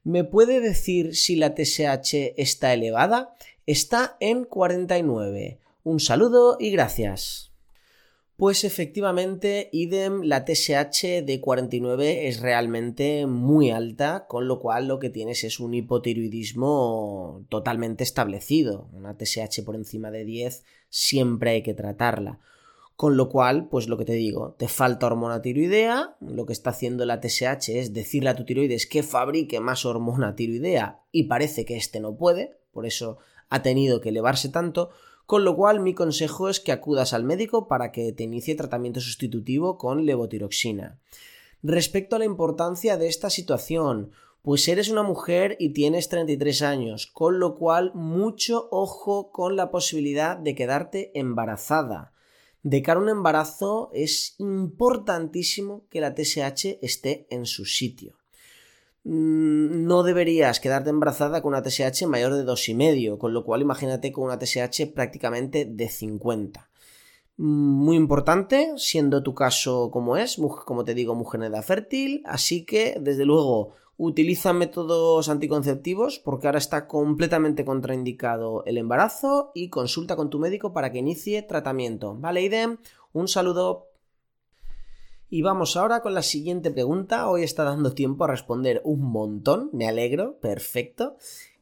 ¿Me 0.04 0.26
puede 0.26 0.60
decir 0.60 1.16
si 1.16 1.38
la 1.38 1.56
TSH 1.56 2.34
está 2.36 2.74
elevada? 2.74 3.36
Está 3.66 4.18
en 4.20 4.44
49. 4.44 5.62
Un 5.86 6.02
saludo 6.02 6.58
y 6.60 6.72
gracias. 6.72 7.53
Pues 8.44 8.66
efectivamente, 8.66 9.70
idem, 9.72 10.24
la 10.24 10.44
TSH 10.44 11.24
de 11.24 11.40
49 11.40 12.28
es 12.28 12.42
realmente 12.42 13.26
muy 13.26 13.72
alta, 13.72 14.26
con 14.28 14.50
lo 14.50 14.60
cual 14.60 14.90
lo 14.90 15.00
que 15.00 15.10
tienes 15.10 15.46
es 15.46 15.62
un 15.62 15.74
hipotiroidismo 15.74 17.46
totalmente 17.48 18.04
establecido. 18.04 18.90
Una 18.92 19.16
TSH 19.16 19.64
por 19.64 19.76
encima 19.76 20.12
de 20.12 20.26
10 20.26 20.66
siempre 20.90 21.52
hay 21.52 21.64
que 21.64 21.74
tratarla. 21.74 22.42
Con 22.98 23.16
lo 23.16 23.30
cual, 23.30 23.70
pues 23.70 23.88
lo 23.88 23.98
que 23.98 24.04
te 24.04 24.12
digo, 24.12 24.56
te 24.60 24.68
falta 24.68 25.06
hormona 25.06 25.42
tiroidea, 25.42 26.18
lo 26.20 26.46
que 26.46 26.52
está 26.52 26.72
haciendo 26.72 27.06
la 27.06 27.22
TSH 27.22 27.70
es 27.70 27.94
decirle 27.94 28.32
a 28.32 28.36
tu 28.36 28.44
tiroides 28.44 28.88
que 28.88 29.04
fabrique 29.04 29.62
más 29.62 29.86
hormona 29.86 30.36
tiroidea 30.36 31.00
y 31.14 31.28
parece 31.30 31.64
que 31.64 31.78
este 31.78 32.02
no 32.02 32.18
puede, 32.18 32.58
por 32.74 32.86
eso 32.86 33.20
ha 33.48 33.62
tenido 33.62 34.02
que 34.02 34.10
elevarse 34.10 34.50
tanto, 34.50 34.90
con 35.26 35.46
lo 35.46 35.56
cual 35.56 35.80
mi 35.80 35.94
consejo 35.94 36.50
es 36.50 36.60
que 36.60 36.72
acudas 36.72 37.14
al 37.14 37.24
médico 37.24 37.68
para 37.68 37.92
que 37.92 38.12
te 38.14 38.24
inicie 38.24 38.56
tratamiento 38.56 39.00
sustitutivo 39.00 39.78
con 39.78 40.06
levotiroxina. 40.06 41.00
Respecto 41.62 42.16
a 42.16 42.20
la 42.20 42.26
importancia 42.26 42.98
de 42.98 43.08
esta 43.08 43.30
situación, 43.30 44.12
pues 44.42 44.68
eres 44.68 44.90
una 44.90 45.04
mujer 45.04 45.56
y 45.60 45.70
tienes 45.70 46.10
33 46.10 46.62
años, 46.64 47.08
con 47.08 47.40
lo 47.40 47.56
cual 47.56 47.92
mucho 47.94 48.68
ojo 48.72 49.32
con 49.32 49.56
la 49.56 49.72
posibilidad 49.72 50.36
de 50.38 50.54
quedarte 50.54 51.18
embarazada. 51.18 52.12
De 52.62 52.82
cara 52.82 53.00
a 53.00 53.04
un 53.04 53.10
embarazo 53.10 53.90
es 53.94 54.36
importantísimo 54.40 55.86
que 55.90 56.02
la 56.02 56.14
TSH 56.14 56.80
esté 56.82 57.28
en 57.30 57.46
su 57.46 57.64
sitio. 57.64 58.18
Mm, 59.06 59.86
no 59.86 60.04
deberías 60.04 60.60
quedarte 60.60 60.90
embarazada 60.90 61.42
con 61.42 61.54
una 61.54 61.64
TSH 61.64 62.08
mayor 62.08 62.34
de 62.34 62.46
2,5, 62.46 63.18
con 63.18 63.34
lo 63.34 63.44
cual 63.44 63.62
imagínate 63.62 64.12
con 64.12 64.26
una 64.26 64.40
TSH 64.40 64.94
prácticamente 64.94 65.66
de 65.66 65.90
50. 65.90 66.70
Mm, 67.38 67.44
muy 67.46 67.98
importante, 67.98 68.74
siendo 68.78 69.24
tu 69.24 69.34
caso 69.34 69.90
como 69.92 70.18
es, 70.18 70.38
como 70.66 70.86
te 70.86 70.94
digo, 70.94 71.16
mujer 71.16 71.42
en 71.42 71.54
edad 71.54 71.64
fértil, 71.64 72.22
así 72.26 72.66
que 72.66 72.98
desde 73.02 73.26
luego 73.26 73.74
utiliza 73.98 74.54
métodos 74.54 75.30
anticonceptivos 75.30 76.20
porque 76.20 76.48
ahora 76.48 76.58
está 76.58 76.88
completamente 76.88 77.64
contraindicado 77.66 78.64
el 78.66 78.78
embarazo 78.78 79.52
y 79.54 79.70
consulta 79.70 80.16
con 80.16 80.30
tu 80.30 80.40
médico 80.40 80.74
para 80.74 80.92
que 80.92 81.00
inicie 81.00 81.42
tratamiento. 81.44 82.16
Vale, 82.16 82.42
Idem, 82.42 82.78
un 83.12 83.28
saludo. 83.28 83.93
Y 85.36 85.42
vamos 85.42 85.78
ahora 85.78 86.04
con 86.04 86.14
la 86.14 86.22
siguiente 86.22 86.70
pregunta. 86.70 87.28
Hoy 87.28 87.42
está 87.42 87.64
dando 87.64 87.96
tiempo 87.96 88.24
a 88.24 88.28
responder 88.28 88.84
un 88.86 89.02
montón, 89.02 89.72
me 89.74 89.88
alegro, 89.88 90.38
perfecto. 90.38 91.18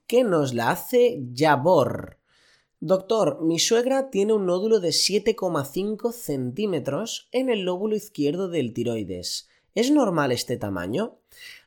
¿Qué 0.08 0.26
nos 0.26 0.54
la 0.54 0.72
hace 0.72 1.22
Yabor. 1.32 2.18
Doctor, 2.82 3.42
mi 3.42 3.60
suegra 3.60 4.10
tiene 4.10 4.34
un 4.34 4.46
nódulo 4.46 4.82
de 4.82 4.90
7,5 4.90 6.12
centímetros 6.12 7.30
en 7.32 7.50
el 7.50 7.62
lóbulo 7.62 7.96
izquierdo 7.96 8.50
del 8.50 8.74
tiroides. 8.74 9.48
¿Es 9.74 9.90
normal 9.90 10.34
este 10.34 10.58
tamaño? 10.58 11.20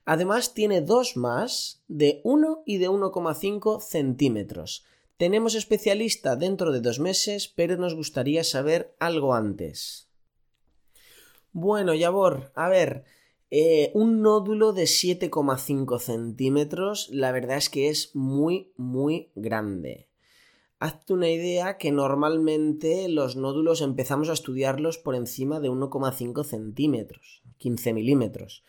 Además 0.05 0.53
tiene 0.53 0.83
dos 0.83 1.17
más 1.17 1.85
de 1.89 2.21
1 2.23 2.65
y 2.67 2.77
de 2.77 2.91
1,5 2.91 3.81
centímetros. 3.81 4.85
Tenemos 5.17 5.55
especialista 5.55 6.37
dentro 6.37 6.71
de 6.71 6.83
dos 6.83 7.01
meses, 7.01 7.49
pero 7.49 7.79
nos 7.79 7.95
gustaría 7.95 8.45
saber 8.45 8.95
algo 8.99 9.33
antes. 9.33 10.04
Bueno, 11.55 11.95
Yabor, 11.95 12.51
a 12.57 12.69
ver, 12.69 13.05
Eh, 13.57 13.93
un 13.95 14.21
nódulo 14.21 14.73
de 14.73 14.87
7,5 14.87 16.01
centímetros, 16.01 17.09
la 17.13 17.31
verdad 17.31 17.59
es 17.59 17.71
que 17.71 17.89
es 17.89 18.11
muy, 18.17 18.73
muy 18.77 19.31
grande. 19.37 20.09
Hazte 20.81 21.13
una 21.13 21.31
idea 21.31 21.79
que 21.79 21.93
normalmente 21.93 23.09
los 23.09 23.37
nódulos 23.37 23.81
empezamos 23.81 24.29
a 24.29 24.33
estudiarlos 24.33 24.99
por 24.99 25.15
encima 25.15 25.61
de 25.61 25.71
1,5 25.71 26.43
centímetros, 26.43 27.45
15 27.59 27.93
milímetros. 27.93 28.65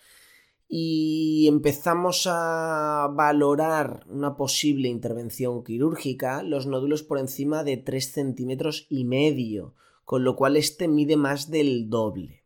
Y 0.68 1.48
empezamos 1.48 2.28
a 2.30 3.10
valorar 3.12 4.06
una 4.08 4.38
posible 4.38 4.90
intervención 4.90 5.64
quirúrgica 5.64 6.44
los 6.44 6.68
nódulos 6.68 7.02
por 7.02 7.18
encima 7.18 7.64
de 7.64 7.78
3 7.78 8.12
centímetros 8.12 8.86
y 8.90 9.06
medio, 9.06 9.74
con 10.04 10.24
lo 10.24 10.36
cual 10.36 10.58
este 10.58 10.88
mide 10.88 11.18
más 11.18 11.50
del 11.50 11.90
doble 11.90 12.45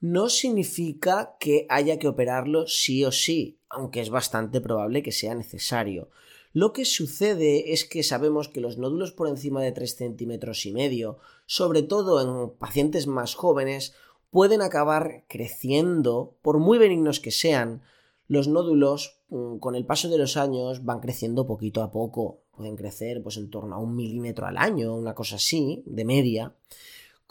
no 0.00 0.28
significa 0.28 1.36
que 1.38 1.66
haya 1.68 1.98
que 1.98 2.08
operarlo 2.08 2.66
sí 2.66 3.04
o 3.04 3.12
sí, 3.12 3.60
aunque 3.68 4.00
es 4.00 4.10
bastante 4.10 4.60
probable 4.60 5.02
que 5.02 5.12
sea 5.12 5.34
necesario. 5.34 6.08
Lo 6.52 6.72
que 6.72 6.84
sucede 6.84 7.72
es 7.72 7.84
que 7.84 8.02
sabemos 8.02 8.48
que 8.48 8.60
los 8.60 8.76
nódulos 8.76 9.12
por 9.12 9.28
encima 9.28 9.62
de 9.62 9.72
3 9.72 9.94
centímetros 9.94 10.66
y 10.66 10.72
medio, 10.72 11.18
sobre 11.46 11.82
todo 11.82 12.20
en 12.20 12.58
pacientes 12.58 13.06
más 13.06 13.34
jóvenes, 13.34 13.94
pueden 14.30 14.62
acabar 14.62 15.24
creciendo, 15.28 16.36
por 16.42 16.58
muy 16.58 16.78
benignos 16.78 17.20
que 17.20 17.30
sean, 17.30 17.82
los 18.26 18.48
nódulos 18.48 19.20
mm, 19.28 19.58
con 19.58 19.74
el 19.74 19.84
paso 19.84 20.08
de 20.08 20.18
los 20.18 20.36
años 20.36 20.84
van 20.84 21.00
creciendo 21.00 21.46
poquito 21.46 21.82
a 21.82 21.90
poco, 21.90 22.40
pueden 22.56 22.76
crecer 22.76 23.22
pues 23.22 23.36
en 23.36 23.50
torno 23.50 23.76
a 23.76 23.78
un 23.78 23.94
milímetro 23.94 24.46
al 24.46 24.56
año, 24.56 24.94
una 24.94 25.14
cosa 25.14 25.36
así, 25.36 25.82
de 25.86 26.04
media. 26.04 26.54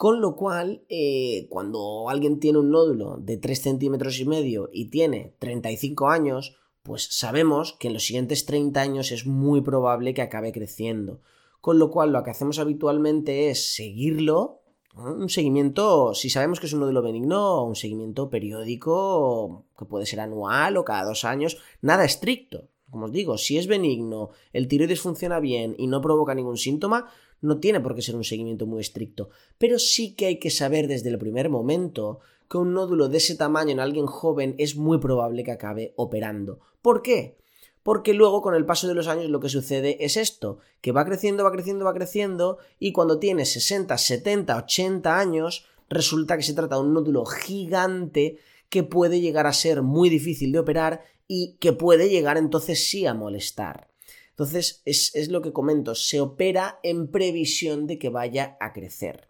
Con 0.00 0.22
lo 0.22 0.34
cual, 0.34 0.82
eh, 0.88 1.46
cuando 1.50 2.08
alguien 2.08 2.40
tiene 2.40 2.58
un 2.58 2.70
nódulo 2.70 3.18
de 3.18 3.36
3 3.36 3.60
centímetros 3.60 4.18
y 4.18 4.24
medio 4.24 4.70
y 4.72 4.86
tiene 4.86 5.34
35 5.40 6.08
años, 6.08 6.56
pues 6.82 7.06
sabemos 7.10 7.76
que 7.78 7.88
en 7.88 7.92
los 7.92 8.04
siguientes 8.04 8.46
30 8.46 8.80
años 8.80 9.12
es 9.12 9.26
muy 9.26 9.60
probable 9.60 10.14
que 10.14 10.22
acabe 10.22 10.52
creciendo. 10.52 11.20
Con 11.60 11.78
lo 11.78 11.90
cual, 11.90 12.12
lo 12.12 12.22
que 12.22 12.30
hacemos 12.30 12.58
habitualmente 12.58 13.50
es 13.50 13.74
seguirlo, 13.74 14.62
un 14.96 15.28
seguimiento, 15.28 16.14
si 16.14 16.30
sabemos 16.30 16.60
que 16.60 16.66
es 16.66 16.72
un 16.72 16.80
nódulo 16.80 17.02
benigno, 17.02 17.62
un 17.66 17.76
seguimiento 17.76 18.30
periódico, 18.30 19.66
que 19.78 19.84
puede 19.84 20.06
ser 20.06 20.20
anual 20.20 20.78
o 20.78 20.84
cada 20.86 21.04
dos 21.04 21.26
años, 21.26 21.58
nada 21.82 22.06
estricto. 22.06 22.70
Como 22.90 23.04
os 23.04 23.12
digo, 23.12 23.36
si 23.38 23.58
es 23.58 23.66
benigno, 23.66 24.30
el 24.54 24.66
tiroides 24.66 25.00
funciona 25.00 25.40
bien 25.40 25.76
y 25.78 25.86
no 25.86 26.00
provoca 26.00 26.34
ningún 26.34 26.56
síntoma, 26.56 27.06
no 27.40 27.58
tiene 27.58 27.80
por 27.80 27.94
qué 27.94 28.02
ser 28.02 28.16
un 28.16 28.24
seguimiento 28.24 28.66
muy 28.66 28.80
estricto, 28.80 29.30
pero 29.58 29.78
sí 29.78 30.14
que 30.14 30.26
hay 30.26 30.38
que 30.38 30.50
saber 30.50 30.88
desde 30.88 31.08
el 31.08 31.18
primer 31.18 31.48
momento 31.48 32.20
que 32.48 32.58
un 32.58 32.74
nódulo 32.74 33.08
de 33.08 33.18
ese 33.18 33.36
tamaño 33.36 33.70
en 33.70 33.80
alguien 33.80 34.06
joven 34.06 34.54
es 34.58 34.76
muy 34.76 34.98
probable 34.98 35.44
que 35.44 35.52
acabe 35.52 35.94
operando. 35.96 36.58
¿Por 36.82 37.00
qué? 37.00 37.38
Porque 37.82 38.12
luego 38.12 38.42
con 38.42 38.54
el 38.54 38.66
paso 38.66 38.88
de 38.88 38.94
los 38.94 39.08
años 39.08 39.30
lo 39.30 39.40
que 39.40 39.48
sucede 39.48 40.04
es 40.04 40.16
esto, 40.16 40.58
que 40.80 40.92
va 40.92 41.04
creciendo, 41.04 41.44
va 41.44 41.52
creciendo, 41.52 41.84
va 41.84 41.94
creciendo 41.94 42.58
y 42.78 42.92
cuando 42.92 43.18
tiene 43.18 43.46
60, 43.46 43.96
70, 43.96 44.56
80 44.56 45.18
años 45.18 45.66
resulta 45.88 46.36
que 46.36 46.42
se 46.42 46.54
trata 46.54 46.76
de 46.76 46.82
un 46.82 46.92
nódulo 46.92 47.24
gigante 47.24 48.38
que 48.68 48.82
puede 48.82 49.20
llegar 49.20 49.46
a 49.46 49.52
ser 49.52 49.82
muy 49.82 50.08
difícil 50.08 50.52
de 50.52 50.58
operar 50.58 51.02
y 51.26 51.56
que 51.60 51.72
puede 51.72 52.08
llegar 52.08 52.36
entonces 52.36 52.88
sí 52.88 53.06
a 53.06 53.14
molestar. 53.14 53.89
Entonces, 54.40 54.80
es, 54.86 55.28
lo 55.28 55.42
que 55.42 55.52
comento, 55.52 55.94
se 55.94 56.18
opera 56.18 56.80
en 56.82 57.10
previsión 57.10 57.86
de 57.86 57.98
que 57.98 58.08
vaya 58.08 58.56
a 58.58 58.72
crecer. 58.72 59.28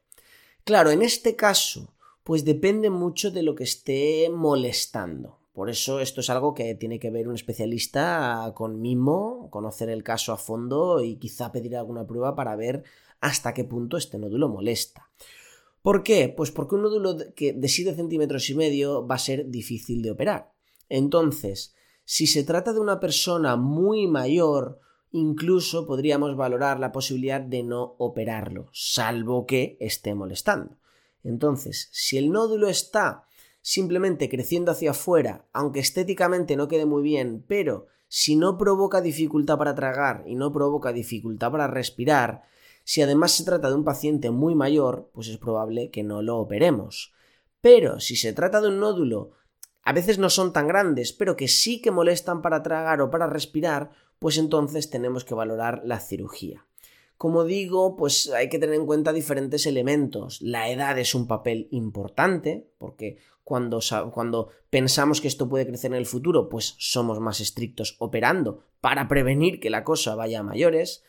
Claro, 0.62 0.92
en 0.92 1.02
este 1.02 1.34
caso, 1.34 1.96
pues 2.22 2.44
depende 2.44 2.90
mucho 2.90 3.32
de 3.32 3.42
lo 3.42 3.56
que 3.56 3.64
esté 3.64 4.30
molestando. 4.32 5.40
Por 5.52 5.68
eso 5.68 5.98
esto 5.98 6.20
es 6.20 6.30
algo 6.30 6.54
que 6.54 6.76
tiene 6.76 7.00
que 7.00 7.10
ver 7.10 7.26
un 7.26 7.34
especialista 7.34 8.52
con 8.54 8.80
mimo, 8.80 9.48
conocer 9.50 9.88
el 9.88 10.04
caso 10.04 10.32
a 10.32 10.36
fondo 10.36 11.02
y 11.02 11.16
quizá 11.16 11.50
pedir 11.50 11.76
alguna 11.76 12.06
prueba 12.06 12.36
para 12.36 12.54
ver 12.54 12.84
hasta 13.20 13.52
qué 13.52 13.64
punto 13.64 13.96
este 13.96 14.16
nódulo 14.16 14.48
molesta. 14.48 15.10
¿Por 15.82 16.04
qué? 16.04 16.28
Pues 16.28 16.52
porque 16.52 16.76
un 16.76 16.82
nódulo 16.82 17.14
de 17.14 17.68
7 17.68 17.96
centímetros 17.96 18.48
y 18.48 18.54
medio 18.54 19.04
va 19.04 19.16
a 19.16 19.18
ser 19.18 19.50
difícil 19.50 20.02
de 20.02 20.12
operar. 20.12 20.52
Entonces, 20.88 21.74
si 22.04 22.28
se 22.28 22.44
trata 22.44 22.72
de 22.72 22.78
una 22.78 23.00
persona 23.00 23.56
muy 23.56 24.06
mayor, 24.06 24.78
incluso 25.12 25.86
podríamos 25.86 26.36
valorar 26.36 26.78
la 26.78 26.92
posibilidad 26.92 27.40
de 27.40 27.62
no 27.62 27.94
operarlo, 27.98 28.68
salvo 28.72 29.46
que 29.46 29.76
esté 29.80 30.14
molestando. 30.14 30.76
Entonces, 31.22 31.88
si 31.92 32.16
el 32.16 32.30
nódulo 32.30 32.68
está 32.68 33.24
simplemente 33.62 34.28
creciendo 34.28 34.72
hacia 34.72 34.92
afuera, 34.92 35.46
aunque 35.52 35.80
estéticamente 35.80 36.56
no 36.56 36.68
quede 36.68 36.86
muy 36.86 37.02
bien, 37.02 37.44
pero 37.46 37.86
si 38.08 38.36
no 38.36 38.56
provoca 38.56 39.00
dificultad 39.00 39.58
para 39.58 39.74
tragar 39.74 40.24
y 40.26 40.34
no 40.34 40.52
provoca 40.52 40.92
dificultad 40.92 41.50
para 41.52 41.66
respirar, 41.66 42.42
si 42.84 43.02
además 43.02 43.32
se 43.32 43.44
trata 43.44 43.68
de 43.68 43.74
un 43.74 43.84
paciente 43.84 44.30
muy 44.30 44.54
mayor, 44.54 45.10
pues 45.12 45.28
es 45.28 45.38
probable 45.38 45.90
que 45.90 46.02
no 46.02 46.22
lo 46.22 46.38
operemos. 46.38 47.12
Pero 47.60 48.00
si 48.00 48.16
se 48.16 48.32
trata 48.32 48.60
de 48.60 48.68
un 48.68 48.80
nódulo, 48.80 49.32
a 49.82 49.92
veces 49.92 50.18
no 50.18 50.30
son 50.30 50.52
tan 50.52 50.66
grandes, 50.66 51.12
pero 51.12 51.36
que 51.36 51.48
sí 51.48 51.80
que 51.80 51.90
molestan 51.90 52.42
para 52.42 52.62
tragar 52.62 53.00
o 53.00 53.10
para 53.10 53.26
respirar, 53.26 53.90
pues 54.20 54.38
entonces 54.38 54.90
tenemos 54.90 55.24
que 55.24 55.34
valorar 55.34 55.82
la 55.84 55.98
cirugía. 55.98 56.66
Como 57.16 57.44
digo, 57.44 57.96
pues 57.96 58.30
hay 58.30 58.48
que 58.48 58.58
tener 58.58 58.76
en 58.76 58.86
cuenta 58.86 59.12
diferentes 59.12 59.66
elementos. 59.66 60.40
La 60.40 60.70
edad 60.70 60.98
es 60.98 61.14
un 61.14 61.26
papel 61.26 61.68
importante, 61.70 62.70
porque 62.78 63.18
cuando, 63.44 63.80
cuando, 64.12 64.48
pensamos 64.70 65.20
que 65.20 65.28
esto 65.28 65.48
puede 65.48 65.66
crecer 65.66 65.90
en 65.90 65.98
el 65.98 66.06
futuro, 66.06 66.48
pues 66.48 66.76
somos 66.78 67.18
más 67.18 67.40
estrictos 67.40 67.96
operando 67.98 68.62
para 68.80 69.08
prevenir 69.08 69.58
que 69.58 69.70
la 69.70 69.84
cosa 69.84 70.14
vaya 70.14 70.40
a 70.40 70.44
mayores. 70.44 71.02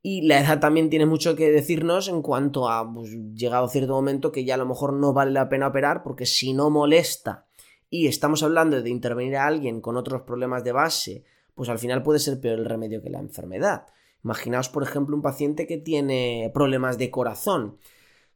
Y 0.00 0.22
la 0.22 0.40
edad 0.40 0.60
también 0.60 0.90
tiene 0.90 1.06
mucho 1.06 1.34
que 1.36 1.50
decirnos 1.50 2.08
en 2.08 2.22
cuanto 2.22 2.68
a, 2.68 2.92
pues, 2.92 3.10
llegado 3.34 3.68
cierto 3.68 3.94
momento 3.94 4.32
que 4.32 4.44
ya 4.44 4.54
a 4.54 4.58
lo 4.58 4.66
mejor 4.66 4.92
no 4.92 5.12
vale 5.12 5.32
la 5.32 5.48
pena 5.48 5.68
operar, 5.68 6.02
porque 6.02 6.26
si 6.26 6.52
no 6.52 6.70
molesta 6.70 7.46
y 7.90 8.06
estamos 8.06 8.42
hablando 8.42 8.80
de 8.80 8.90
intervenir 8.90 9.36
a 9.36 9.46
alguien 9.46 9.80
con 9.80 9.96
otros 9.96 10.22
problemas 10.22 10.64
de 10.64 10.72
base, 10.72 11.24
pues 11.54 11.68
al 11.68 11.78
final 11.78 12.02
puede 12.02 12.18
ser 12.18 12.40
peor 12.40 12.58
el 12.58 12.64
remedio 12.64 13.02
que 13.02 13.10
la 13.10 13.20
enfermedad. 13.20 13.86
Imaginaos, 14.24 14.68
por 14.68 14.82
ejemplo, 14.82 15.14
un 15.14 15.22
paciente 15.22 15.66
que 15.66 15.76
tiene 15.76 16.50
problemas 16.54 16.98
de 16.98 17.10
corazón. 17.10 17.78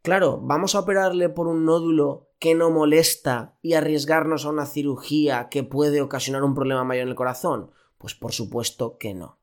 Claro, 0.03 0.41
¿vamos 0.43 0.75
a 0.75 0.81
operarle 0.81 1.29
por 1.29 1.47
un 1.47 1.65
nódulo 1.65 2.29
que 2.39 2.55
no 2.55 2.71
molesta 2.71 3.57
y 3.63 3.75
arriesgarnos 3.75 4.45
a 4.45 4.51
una 4.51 4.67
cirugía 4.67 5.49
que 5.51 5.65
puede 5.65 6.01
ocasionar 6.01 6.45
un 6.45 6.55
problema 6.55 6.85
mayor 6.85 7.05
en 7.05 7.09
el 7.09 7.15
corazón? 7.15 7.71
Pues 7.97 8.15
por 8.15 8.33
supuesto 8.33 8.97
que 8.99 9.15
no. 9.15 9.39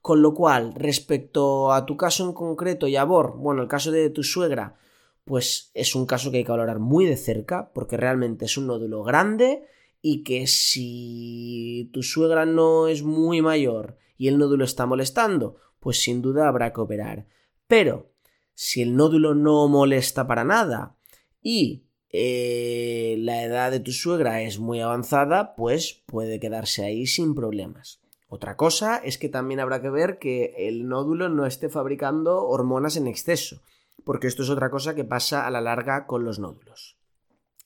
Con 0.00 0.22
lo 0.22 0.32
cual, 0.34 0.72
respecto 0.74 1.72
a 1.72 1.84
tu 1.84 1.96
caso 1.96 2.24
en 2.24 2.32
concreto, 2.32 2.86
Yabor, 2.86 3.36
bueno, 3.36 3.62
el 3.62 3.68
caso 3.68 3.90
de 3.90 4.08
tu 4.08 4.22
suegra, 4.22 4.76
pues 5.24 5.70
es 5.74 5.94
un 5.94 6.06
caso 6.06 6.30
que 6.30 6.38
hay 6.38 6.44
que 6.44 6.52
valorar 6.52 6.78
muy 6.78 7.04
de 7.04 7.16
cerca 7.16 7.70
porque 7.74 7.96
realmente 7.96 8.46
es 8.46 8.56
un 8.56 8.68
nódulo 8.68 9.02
grande 9.02 9.66
y 10.00 10.22
que 10.22 10.46
si 10.46 11.90
tu 11.92 12.02
suegra 12.02 12.46
no 12.46 12.88
es 12.88 13.02
muy 13.02 13.42
mayor 13.42 13.96
y 14.16 14.28
el 14.28 14.38
nódulo 14.38 14.64
está 14.64 14.86
molestando, 14.86 15.56
pues 15.80 16.02
sin 16.02 16.22
duda 16.22 16.48
habrá 16.48 16.72
que 16.72 16.80
operar. 16.80 17.26
Pero 17.66 18.12
si 18.54 18.82
el 18.82 18.96
nódulo 18.96 19.34
no 19.34 19.68
molesta 19.68 20.26
para 20.26 20.44
nada 20.44 20.96
y 21.42 21.84
eh, 22.10 23.16
la 23.18 23.42
edad 23.44 23.70
de 23.70 23.80
tu 23.80 23.92
suegra 23.92 24.42
es 24.42 24.58
muy 24.58 24.80
avanzada, 24.80 25.54
pues 25.54 26.02
puede 26.06 26.40
quedarse 26.40 26.84
ahí 26.84 27.06
sin 27.06 27.34
problemas. 27.34 28.00
Otra 28.28 28.56
cosa 28.56 28.98
es 28.98 29.16
que 29.16 29.28
también 29.28 29.60
habrá 29.60 29.80
que 29.80 29.90
ver 29.90 30.18
que 30.18 30.54
el 30.58 30.88
nódulo 30.88 31.28
no 31.28 31.46
esté 31.46 31.68
fabricando 31.68 32.44
hormonas 32.46 32.96
en 32.96 33.06
exceso, 33.06 33.62
porque 34.04 34.26
esto 34.26 34.42
es 34.42 34.50
otra 34.50 34.70
cosa 34.70 34.94
que 34.94 35.04
pasa 35.04 35.46
a 35.46 35.50
la 35.50 35.60
larga 35.60 36.06
con 36.06 36.24
los 36.24 36.38
nódulos. 36.38 36.98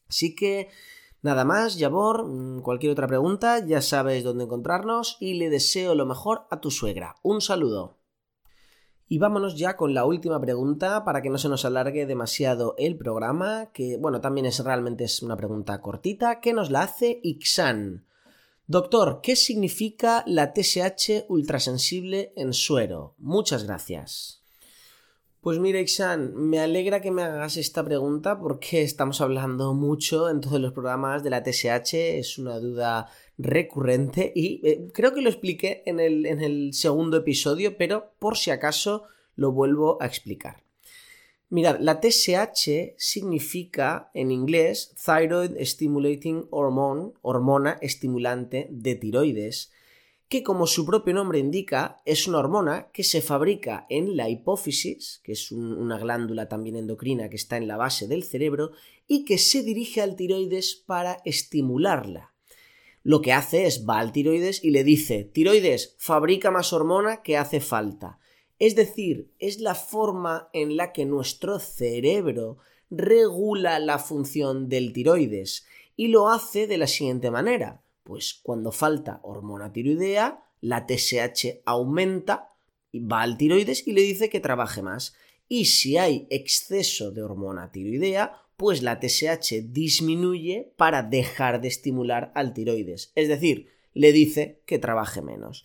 Así 0.08 0.34
que 0.34 0.68
Nada 1.22 1.44
más, 1.44 1.76
Yabor, 1.76 2.26
mm, 2.26 2.62
cualquier 2.62 2.90
otra 2.90 3.06
pregunta, 3.06 3.64
ya 3.64 3.80
sabes 3.80 4.24
dónde 4.24 4.44
encontrarnos 4.44 5.16
y 5.20 5.34
le 5.34 5.50
deseo 5.50 5.94
lo 5.94 6.04
mejor 6.04 6.46
a 6.50 6.60
tu 6.60 6.72
suegra. 6.72 7.14
Un 7.22 7.40
saludo. 7.40 8.00
Y 9.06 9.18
vámonos 9.18 9.56
ya 9.56 9.76
con 9.76 9.94
la 9.94 10.04
última 10.04 10.40
pregunta 10.40 11.04
para 11.04 11.22
que 11.22 11.30
no 11.30 11.38
se 11.38 11.48
nos 11.48 11.64
alargue 11.64 12.06
demasiado 12.06 12.74
el 12.76 12.96
programa, 12.96 13.70
que 13.72 13.98
bueno, 13.98 14.20
también 14.20 14.46
es 14.46 14.58
realmente 14.64 15.04
es 15.04 15.22
una 15.22 15.36
pregunta 15.36 15.80
cortita, 15.80 16.40
que 16.40 16.52
nos 16.52 16.70
la 16.70 16.82
hace 16.82 17.20
Ixan. 17.22 18.04
Doctor, 18.66 19.20
¿qué 19.22 19.36
significa 19.36 20.24
la 20.26 20.52
TSH 20.54 21.26
ultrasensible 21.28 22.32
en 22.36 22.52
suero? 22.52 23.14
Muchas 23.18 23.64
gracias. 23.64 24.41
Pues 25.42 25.58
mira, 25.58 25.80
Ixan, 25.80 26.36
me 26.36 26.60
alegra 26.60 27.00
que 27.00 27.10
me 27.10 27.24
hagas 27.24 27.56
esta 27.56 27.84
pregunta 27.84 28.38
porque 28.38 28.82
estamos 28.82 29.20
hablando 29.20 29.74
mucho 29.74 30.30
en 30.30 30.40
todos 30.40 30.60
los 30.60 30.72
programas 30.72 31.24
de 31.24 31.30
la 31.30 31.42
TSH, 31.42 31.94
es 31.94 32.38
una 32.38 32.60
duda 32.60 33.08
recurrente 33.38 34.32
y 34.36 34.60
eh, 34.62 34.86
creo 34.94 35.12
que 35.12 35.20
lo 35.20 35.28
expliqué 35.28 35.82
en 35.84 35.98
el, 35.98 36.26
en 36.26 36.42
el 36.42 36.74
segundo 36.74 37.16
episodio, 37.16 37.76
pero 37.76 38.12
por 38.20 38.36
si 38.36 38.52
acaso 38.52 39.02
lo 39.34 39.50
vuelvo 39.50 40.00
a 40.00 40.06
explicar. 40.06 40.62
Mirad, 41.48 41.80
la 41.80 42.00
TSH 42.00 42.94
significa 42.96 44.12
en 44.14 44.30
inglés 44.30 44.94
Thyroid 45.04 45.60
Stimulating 45.60 46.46
Hormone, 46.50 47.14
hormona 47.20 47.78
estimulante 47.80 48.68
de 48.70 48.94
tiroides, 48.94 49.72
que 50.32 50.42
como 50.42 50.66
su 50.66 50.86
propio 50.86 51.12
nombre 51.12 51.38
indica, 51.38 52.00
es 52.06 52.26
una 52.26 52.38
hormona 52.38 52.90
que 52.90 53.04
se 53.04 53.20
fabrica 53.20 53.84
en 53.90 54.16
la 54.16 54.30
hipófisis, 54.30 55.20
que 55.22 55.32
es 55.32 55.52
una 55.52 55.98
glándula 55.98 56.48
también 56.48 56.76
endocrina 56.76 57.28
que 57.28 57.36
está 57.36 57.58
en 57.58 57.68
la 57.68 57.76
base 57.76 58.08
del 58.08 58.24
cerebro, 58.24 58.70
y 59.06 59.26
que 59.26 59.36
se 59.36 59.62
dirige 59.62 60.00
al 60.00 60.16
tiroides 60.16 60.74
para 60.74 61.18
estimularla. 61.26 62.32
Lo 63.02 63.20
que 63.20 63.34
hace 63.34 63.66
es 63.66 63.84
va 63.86 63.98
al 63.98 64.12
tiroides 64.12 64.64
y 64.64 64.70
le 64.70 64.84
dice, 64.84 65.24
tiroides, 65.24 65.96
fabrica 65.98 66.50
más 66.50 66.72
hormona 66.72 67.20
que 67.20 67.36
hace 67.36 67.60
falta. 67.60 68.18
Es 68.58 68.74
decir, 68.74 69.34
es 69.38 69.60
la 69.60 69.74
forma 69.74 70.48
en 70.54 70.78
la 70.78 70.94
que 70.94 71.04
nuestro 71.04 71.58
cerebro 71.58 72.56
regula 72.88 73.78
la 73.80 73.98
función 73.98 74.70
del 74.70 74.94
tiroides 74.94 75.66
y 75.94 76.08
lo 76.08 76.30
hace 76.30 76.66
de 76.66 76.78
la 76.78 76.86
siguiente 76.86 77.30
manera. 77.30 77.82
Pues 78.02 78.34
cuando 78.42 78.72
falta 78.72 79.20
hormona 79.22 79.72
tiroidea, 79.72 80.44
la 80.60 80.86
TSH 80.86 81.62
aumenta, 81.64 82.52
va 82.94 83.22
al 83.22 83.36
tiroides 83.36 83.86
y 83.86 83.92
le 83.92 84.02
dice 84.02 84.28
que 84.28 84.40
trabaje 84.40 84.82
más. 84.82 85.14
Y 85.48 85.66
si 85.66 85.96
hay 85.98 86.26
exceso 86.30 87.10
de 87.10 87.22
hormona 87.22 87.70
tiroidea, 87.72 88.42
pues 88.56 88.82
la 88.82 89.00
TSH 89.00 89.72
disminuye 89.72 90.72
para 90.76 91.02
dejar 91.02 91.60
de 91.60 91.68
estimular 91.68 92.32
al 92.34 92.54
tiroides. 92.54 93.12
Es 93.14 93.28
decir, 93.28 93.68
le 93.94 94.12
dice 94.12 94.62
que 94.66 94.78
trabaje 94.78 95.20
menos 95.20 95.64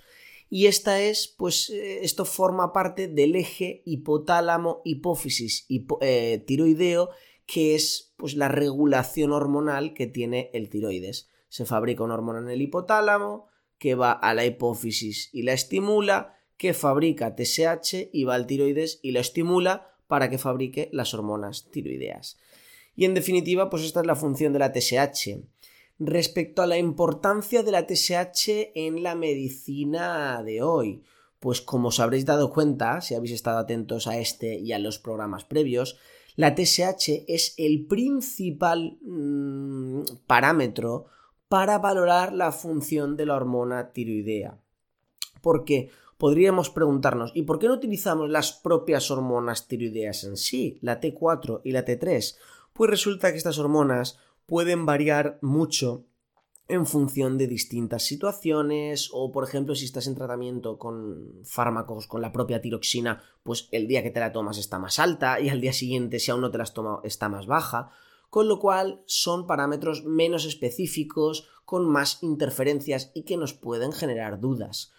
y 0.50 0.68
esta 0.68 1.02
es, 1.02 1.28
pues, 1.28 1.70
eh, 1.70 2.04
esto 2.04 2.24
forma 2.24 2.72
parte 2.72 3.08
del 3.08 3.36
eje 3.36 3.82
hipotálamo, 3.86 4.82
hipófisis 4.86 5.66
y 5.68 5.86
eh, 6.02 6.44
tiroideo, 6.46 7.10
que 7.46 7.76
es, 7.76 8.14
pues, 8.18 8.36
la 8.36 8.48
regulación 8.48 9.34
hormonal 9.34 9.94
que 9.94 10.08
tiene 10.08 10.50
el 10.54 10.70
tiroides. 10.70 11.30
Se 11.50 11.66
fabrica 11.66 12.04
una 12.04 12.16
hormona 12.16 12.40
en 12.40 12.50
el 12.50 12.62
hipotálamo, 12.62 13.48
que 13.78 13.96
va 13.96 14.12
a 14.12 14.34
la 14.34 14.46
hipófisis 14.46 15.30
y 15.34 15.44
la 15.44 15.54
estimula, 15.54 16.36
que 16.58 16.74
fabrica 16.74 17.36
TSH 17.36 18.10
y 18.12 18.24
va 18.24 18.36
al 18.36 18.48
tiroides 18.48 19.00
y 19.04 19.12
lo 19.12 19.20
estimula 19.20 19.94
para 20.08 20.30
que 20.30 20.38
fabrique 20.38 20.90
las 20.92 21.14
hormonas 21.14 21.70
tiroideas. 21.70 22.40
Y 22.96 23.06
en 23.06 23.14
definitiva, 23.14 23.70
pues 23.70 23.84
esta 23.84 24.00
es 24.00 24.08
la 24.08 24.16
función 24.16 24.54
de 24.54 24.60
la 24.60 24.74
TSH 24.74 25.40
respecto 26.00 26.62
a 26.62 26.68
la 26.68 26.78
importancia 26.78 27.64
de 27.64 27.72
la 27.72 27.86
TSH 27.86 28.72
en 28.76 29.04
la 29.04 29.16
medicina 29.16 30.42
de 30.44 30.62
hoy. 30.62 31.04
Pues 31.40 31.62
como 31.62 31.90
os 31.90 32.00
habréis 32.00 32.26
dado 32.26 32.52
cuenta, 32.52 33.02
si 33.02 33.14
habéis 33.14 33.34
estado 33.34 33.60
atentos 33.60 34.08
a 34.08 34.18
este 34.18 34.58
y 34.58 34.74
a 34.74 34.80
los 34.80 34.98
programas 34.98 35.44
previos, 35.44 35.98
la 36.36 36.56
TSH 36.56 37.26
es 37.28 37.54
el 37.58 37.86
principal 37.86 38.98
mm, 39.02 40.02
parámetro 40.26 41.08
para 41.50 41.78
valorar 41.80 42.34
la 42.34 42.52
función 42.52 43.16
de 43.16 43.26
la 43.26 43.36
hormona 43.36 43.92
tiroidea. 43.92 44.60
Porque 45.42 45.90
podríamos 46.18 46.70
preguntarnos, 46.70 47.32
¿y 47.36 47.44
por 47.44 47.60
qué 47.60 47.68
no 47.68 47.76
utilizamos 47.76 48.30
las 48.30 48.52
propias 48.52 49.12
hormonas 49.12 49.68
tiroideas 49.68 50.24
en 50.24 50.38
sí, 50.38 50.80
la 50.82 51.00
T4 51.00 51.62
y 51.64 51.72
la 51.72 51.86
T3? 51.86 52.36
Pues 52.74 52.90
resulta 52.90 53.32
que 53.32 53.38
estas 53.38 53.60
hormonas 53.60 54.20
pueden 54.46 54.86
variar 54.86 55.38
mucho 55.42 56.06
en 56.68 56.86
función 56.86 57.38
de 57.38 57.48
distintas 57.48 58.04
situaciones 58.04 59.10
o 59.14 59.32
por 59.32 59.44
ejemplo 59.46 59.74
si 59.74 59.86
estás 59.86 60.08
en 60.08 60.16
tratamiento 60.16 60.78
con 60.78 61.42
fármacos 61.46 62.08
con 62.08 62.22
la 62.22 62.34
propia 62.34 62.62
tiroxina 62.62 63.24
pues 63.44 63.70
el 63.72 63.88
día 63.88 64.04
que 64.04 64.12
te 64.12 64.20
la 64.20 64.34
tomas 64.34 64.58
está 64.58 64.78
más 64.78 65.00
alta 65.00 65.40
y 65.40 65.48
al 65.48 65.62
día 65.62 65.72
siguiente 65.72 66.20
si 66.20 66.30
aún 66.30 66.42
no 66.42 66.52
te 66.52 66.58
la 66.58 66.64
has 66.64 66.74
tomado 66.74 67.02
está 67.06 67.30
más 67.30 67.48
baja 67.48 67.92
con 68.30 68.48
lo 68.48 68.60
cual 68.60 69.04
son 69.06 69.48
parámetros 69.48 70.04
menos 70.06 70.46
específicos 70.46 71.50
con 71.66 71.90
más 71.90 72.24
interferencias 72.24 73.12
y 73.14 73.24
que 73.24 73.38
nos 73.38 73.54
pueden 73.54 73.92
generar 73.92 74.40
dudas 74.40 74.94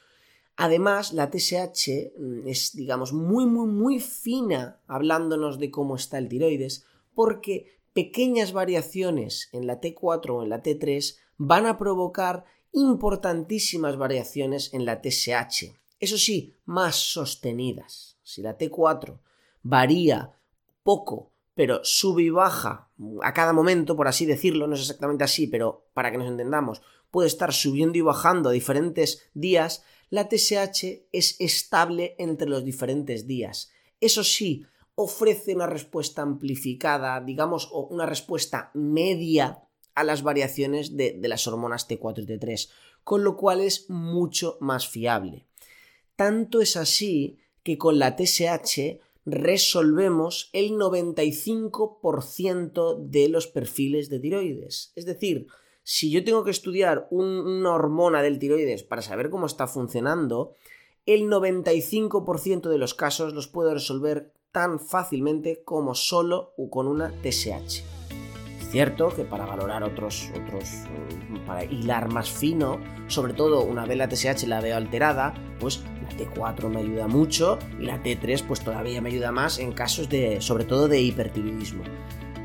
Además, 0.60 1.12
la 1.12 1.30
TSH 1.30 2.18
mm, 2.18 2.48
es, 2.48 2.74
digamos, 2.74 3.12
muy, 3.12 3.46
muy, 3.46 3.68
muy 3.68 4.00
fina 4.00 4.80
hablándonos 4.88 5.60
de 5.60 5.70
cómo 5.70 5.94
está 5.94 6.18
el 6.18 6.28
tiroides, 6.28 6.84
porque 7.14 7.78
pequeñas 7.92 8.52
variaciones 8.52 9.50
en 9.52 9.68
la 9.68 9.80
T4 9.80 10.30
o 10.30 10.42
en 10.42 10.48
la 10.48 10.60
T3 10.60 11.16
van 11.36 11.66
a 11.66 11.78
provocar 11.78 12.44
importantísimas 12.72 13.96
variaciones 13.96 14.74
en 14.74 14.84
la 14.84 15.00
TSH. 15.00 15.76
Eso 16.00 16.18
sí, 16.18 16.56
más 16.66 16.96
sostenidas. 16.96 18.18
Si 18.24 18.42
la 18.42 18.58
T4 18.58 19.16
varía 19.62 20.32
poco, 20.82 21.30
pero 21.58 21.80
sube 21.82 22.22
y 22.22 22.30
baja 22.30 22.88
a 23.20 23.34
cada 23.34 23.52
momento, 23.52 23.96
por 23.96 24.06
así 24.06 24.24
decirlo, 24.26 24.68
no 24.68 24.76
es 24.76 24.82
exactamente 24.82 25.24
así, 25.24 25.48
pero 25.48 25.88
para 25.92 26.12
que 26.12 26.16
nos 26.16 26.28
entendamos, 26.28 26.82
puede 27.10 27.26
estar 27.26 27.52
subiendo 27.52 27.98
y 27.98 28.00
bajando 28.00 28.48
a 28.48 28.52
diferentes 28.52 29.28
días, 29.34 29.82
la 30.08 30.28
TSH 30.28 31.08
es 31.10 31.34
estable 31.40 32.14
entre 32.18 32.48
los 32.48 32.64
diferentes 32.64 33.26
días. 33.26 33.72
Eso 34.00 34.22
sí, 34.22 34.66
ofrece 34.94 35.52
una 35.52 35.66
respuesta 35.66 36.22
amplificada, 36.22 37.20
digamos, 37.20 37.68
o 37.72 37.88
una 37.88 38.06
respuesta 38.06 38.70
media 38.74 39.58
a 39.96 40.04
las 40.04 40.22
variaciones 40.22 40.96
de, 40.96 41.14
de, 41.18 41.26
las 41.26 41.44
hormonas 41.48 41.88
T4 41.88 42.22
y 42.22 42.26
T3, 42.26 42.70
con 43.02 43.24
lo 43.24 43.36
cual 43.36 43.62
es 43.62 43.90
mucho 43.90 44.58
más 44.60 44.86
fiable. 44.86 45.44
Tanto 46.14 46.60
es 46.60 46.76
así 46.76 47.40
que 47.64 47.76
con 47.78 47.98
la 47.98 48.14
TSH 48.14 49.00
resolvemos 49.30 50.50
el 50.52 50.72
95% 50.72 52.98
de 52.98 53.28
los 53.28 53.46
perfiles 53.46 54.08
de 54.08 54.20
tiroides. 54.20 54.92
Es 54.96 55.06
decir, 55.06 55.46
si 55.82 56.10
yo 56.10 56.24
tengo 56.24 56.44
que 56.44 56.50
estudiar 56.50 57.06
una 57.10 57.72
hormona 57.72 58.22
del 58.22 58.38
tiroides 58.38 58.82
para 58.82 59.02
saber 59.02 59.30
cómo 59.30 59.46
está 59.46 59.66
funcionando, 59.66 60.52
el 61.06 61.30
95% 61.30 62.68
de 62.68 62.78
los 62.78 62.94
casos 62.94 63.32
los 63.32 63.48
puedo 63.48 63.72
resolver 63.72 64.32
tan 64.52 64.80
fácilmente 64.80 65.62
como 65.64 65.94
solo 65.94 66.52
o 66.58 66.68
con 66.68 66.86
una 66.86 67.14
TSH. 67.22 67.82
Cierto 68.70 69.08
que 69.08 69.24
para 69.24 69.46
valorar 69.46 69.82
otros, 69.82 70.30
otros, 70.44 70.68
mm, 71.30 71.46
para 71.46 71.64
hilar 71.64 72.12
más 72.12 72.30
fino, 72.30 72.78
sobre 73.06 73.32
todo 73.32 73.62
una 73.62 73.86
vez 73.86 73.96
la 73.96 74.08
TSH 74.08 74.46
la 74.46 74.60
veo 74.60 74.76
alterada, 74.76 75.32
pues 75.58 75.82
la 76.08 76.16
T4 76.16 76.68
me 76.68 76.80
ayuda 76.80 77.08
mucho 77.08 77.58
y 77.78 77.84
la 77.84 78.02
T3 78.02 78.44
pues 78.46 78.60
todavía 78.60 79.00
me 79.00 79.10
ayuda 79.10 79.32
más 79.32 79.58
en 79.58 79.72
casos 79.72 80.08
de, 80.08 80.40
sobre 80.40 80.64
todo 80.64 80.88
de 80.88 81.00
hipertiroidismo. 81.00 81.84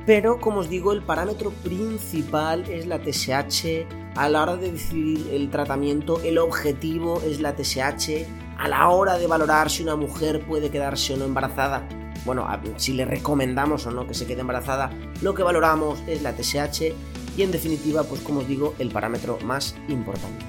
Pero, 0.05 0.41
como 0.41 0.59
os 0.59 0.69
digo, 0.69 0.91
el 0.91 1.01
parámetro 1.01 1.51
principal 1.63 2.65
es 2.69 2.87
la 2.87 2.99
TSH. 2.99 3.85
A 4.15 4.27
la 4.27 4.43
hora 4.43 4.57
de 4.57 4.71
decidir 4.71 5.29
el 5.31 5.49
tratamiento, 5.49 6.21
el 6.23 6.37
objetivo 6.37 7.21
es 7.25 7.39
la 7.39 7.55
TSH 7.55 8.25
a 8.57 8.67
la 8.67 8.87
hora 8.89 9.17
de 9.17 9.27
valorar 9.27 9.69
si 9.69 9.83
una 9.83 9.95
mujer 9.95 10.45
puede 10.45 10.69
quedarse 10.69 11.13
o 11.13 11.17
no 11.17 11.25
embarazada, 11.25 11.87
bueno, 12.25 12.47
si 12.77 12.93
le 12.93 13.05
recomendamos 13.05 13.85
o 13.85 13.91
no 13.91 14.07
que 14.07 14.13
se 14.13 14.25
quede 14.25 14.41
embarazada, 14.41 14.89
lo 15.21 15.33
que 15.33 15.43
valoramos 15.43 15.99
es 16.07 16.21
la 16.21 16.33
TSH 16.33 16.93
y 17.35 17.41
en 17.41 17.51
definitiva, 17.51 18.03
pues 18.03 18.21
como 18.21 18.39
os 18.39 18.47
digo, 18.47 18.75
el 18.79 18.89
parámetro 18.89 19.39
más 19.43 19.75
importante. 19.89 20.45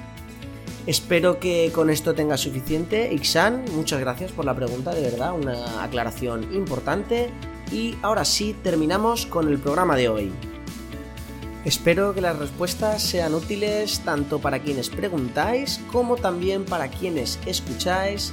Espero 0.87 1.39
que 1.39 1.71
con 1.73 1.89
esto 1.89 2.13
tenga 2.13 2.37
suficiente. 2.37 3.11
Ixan, 3.11 3.65
muchas 3.73 3.99
gracias 3.99 4.31
por 4.31 4.45
la 4.45 4.55
pregunta, 4.55 4.93
de 4.93 5.01
verdad, 5.01 5.33
una 5.33 5.83
aclaración 5.83 6.53
importante. 6.53 7.31
Y 7.71 7.95
ahora 8.03 8.23
sí, 8.23 8.55
terminamos 8.61 9.25
con 9.25 9.47
el 9.47 9.57
programa 9.57 9.95
de 9.95 10.09
hoy. 10.09 10.31
Espero 11.65 12.13
que 12.13 12.21
las 12.21 12.37
respuestas 12.37 13.01
sean 13.01 13.33
útiles 13.33 14.01
tanto 14.01 14.37
para 14.37 14.59
quienes 14.59 14.91
preguntáis 14.91 15.81
como 15.91 16.17
también 16.17 16.63
para 16.63 16.89
quienes 16.89 17.39
escucháis. 17.47 18.31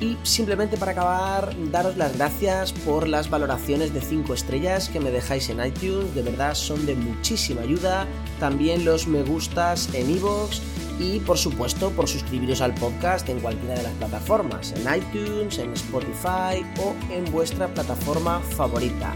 Y 0.00 0.18
simplemente 0.24 0.76
para 0.76 0.90
acabar, 0.90 1.54
daros 1.70 1.96
las 1.96 2.16
gracias 2.16 2.72
por 2.72 3.06
las 3.06 3.30
valoraciones 3.30 3.94
de 3.94 4.00
5 4.00 4.34
estrellas 4.34 4.88
que 4.88 4.98
me 4.98 5.12
dejáis 5.12 5.48
en 5.50 5.64
iTunes, 5.64 6.12
de 6.16 6.22
verdad 6.22 6.56
son 6.56 6.84
de 6.84 6.96
muchísima 6.96 7.62
ayuda. 7.62 8.08
También 8.40 8.84
los 8.84 9.06
me 9.06 9.22
gustas 9.22 9.88
en 9.94 10.10
iVoox 10.10 10.60
y 10.98 11.20
por 11.20 11.38
supuesto 11.38 11.90
por 11.90 12.08
suscribiros 12.08 12.60
al 12.60 12.74
podcast 12.74 13.28
en 13.28 13.40
cualquiera 13.40 13.74
de 13.74 13.82
las 13.82 13.92
plataformas, 13.94 14.72
en 14.72 14.94
iTunes, 14.94 15.58
en 15.58 15.72
Spotify 15.72 16.64
o 16.80 16.94
en 17.10 17.30
vuestra 17.32 17.68
plataforma 17.68 18.40
favorita. 18.40 19.14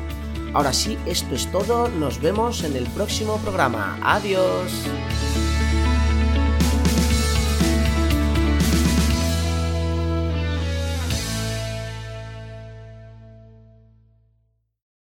Ahora 0.54 0.72
sí, 0.72 0.96
esto 1.06 1.34
es 1.34 1.50
todo, 1.52 1.88
nos 1.88 2.20
vemos 2.20 2.64
en 2.64 2.76
el 2.76 2.86
próximo 2.88 3.36
programa. 3.38 3.98
Adiós. 4.02 4.72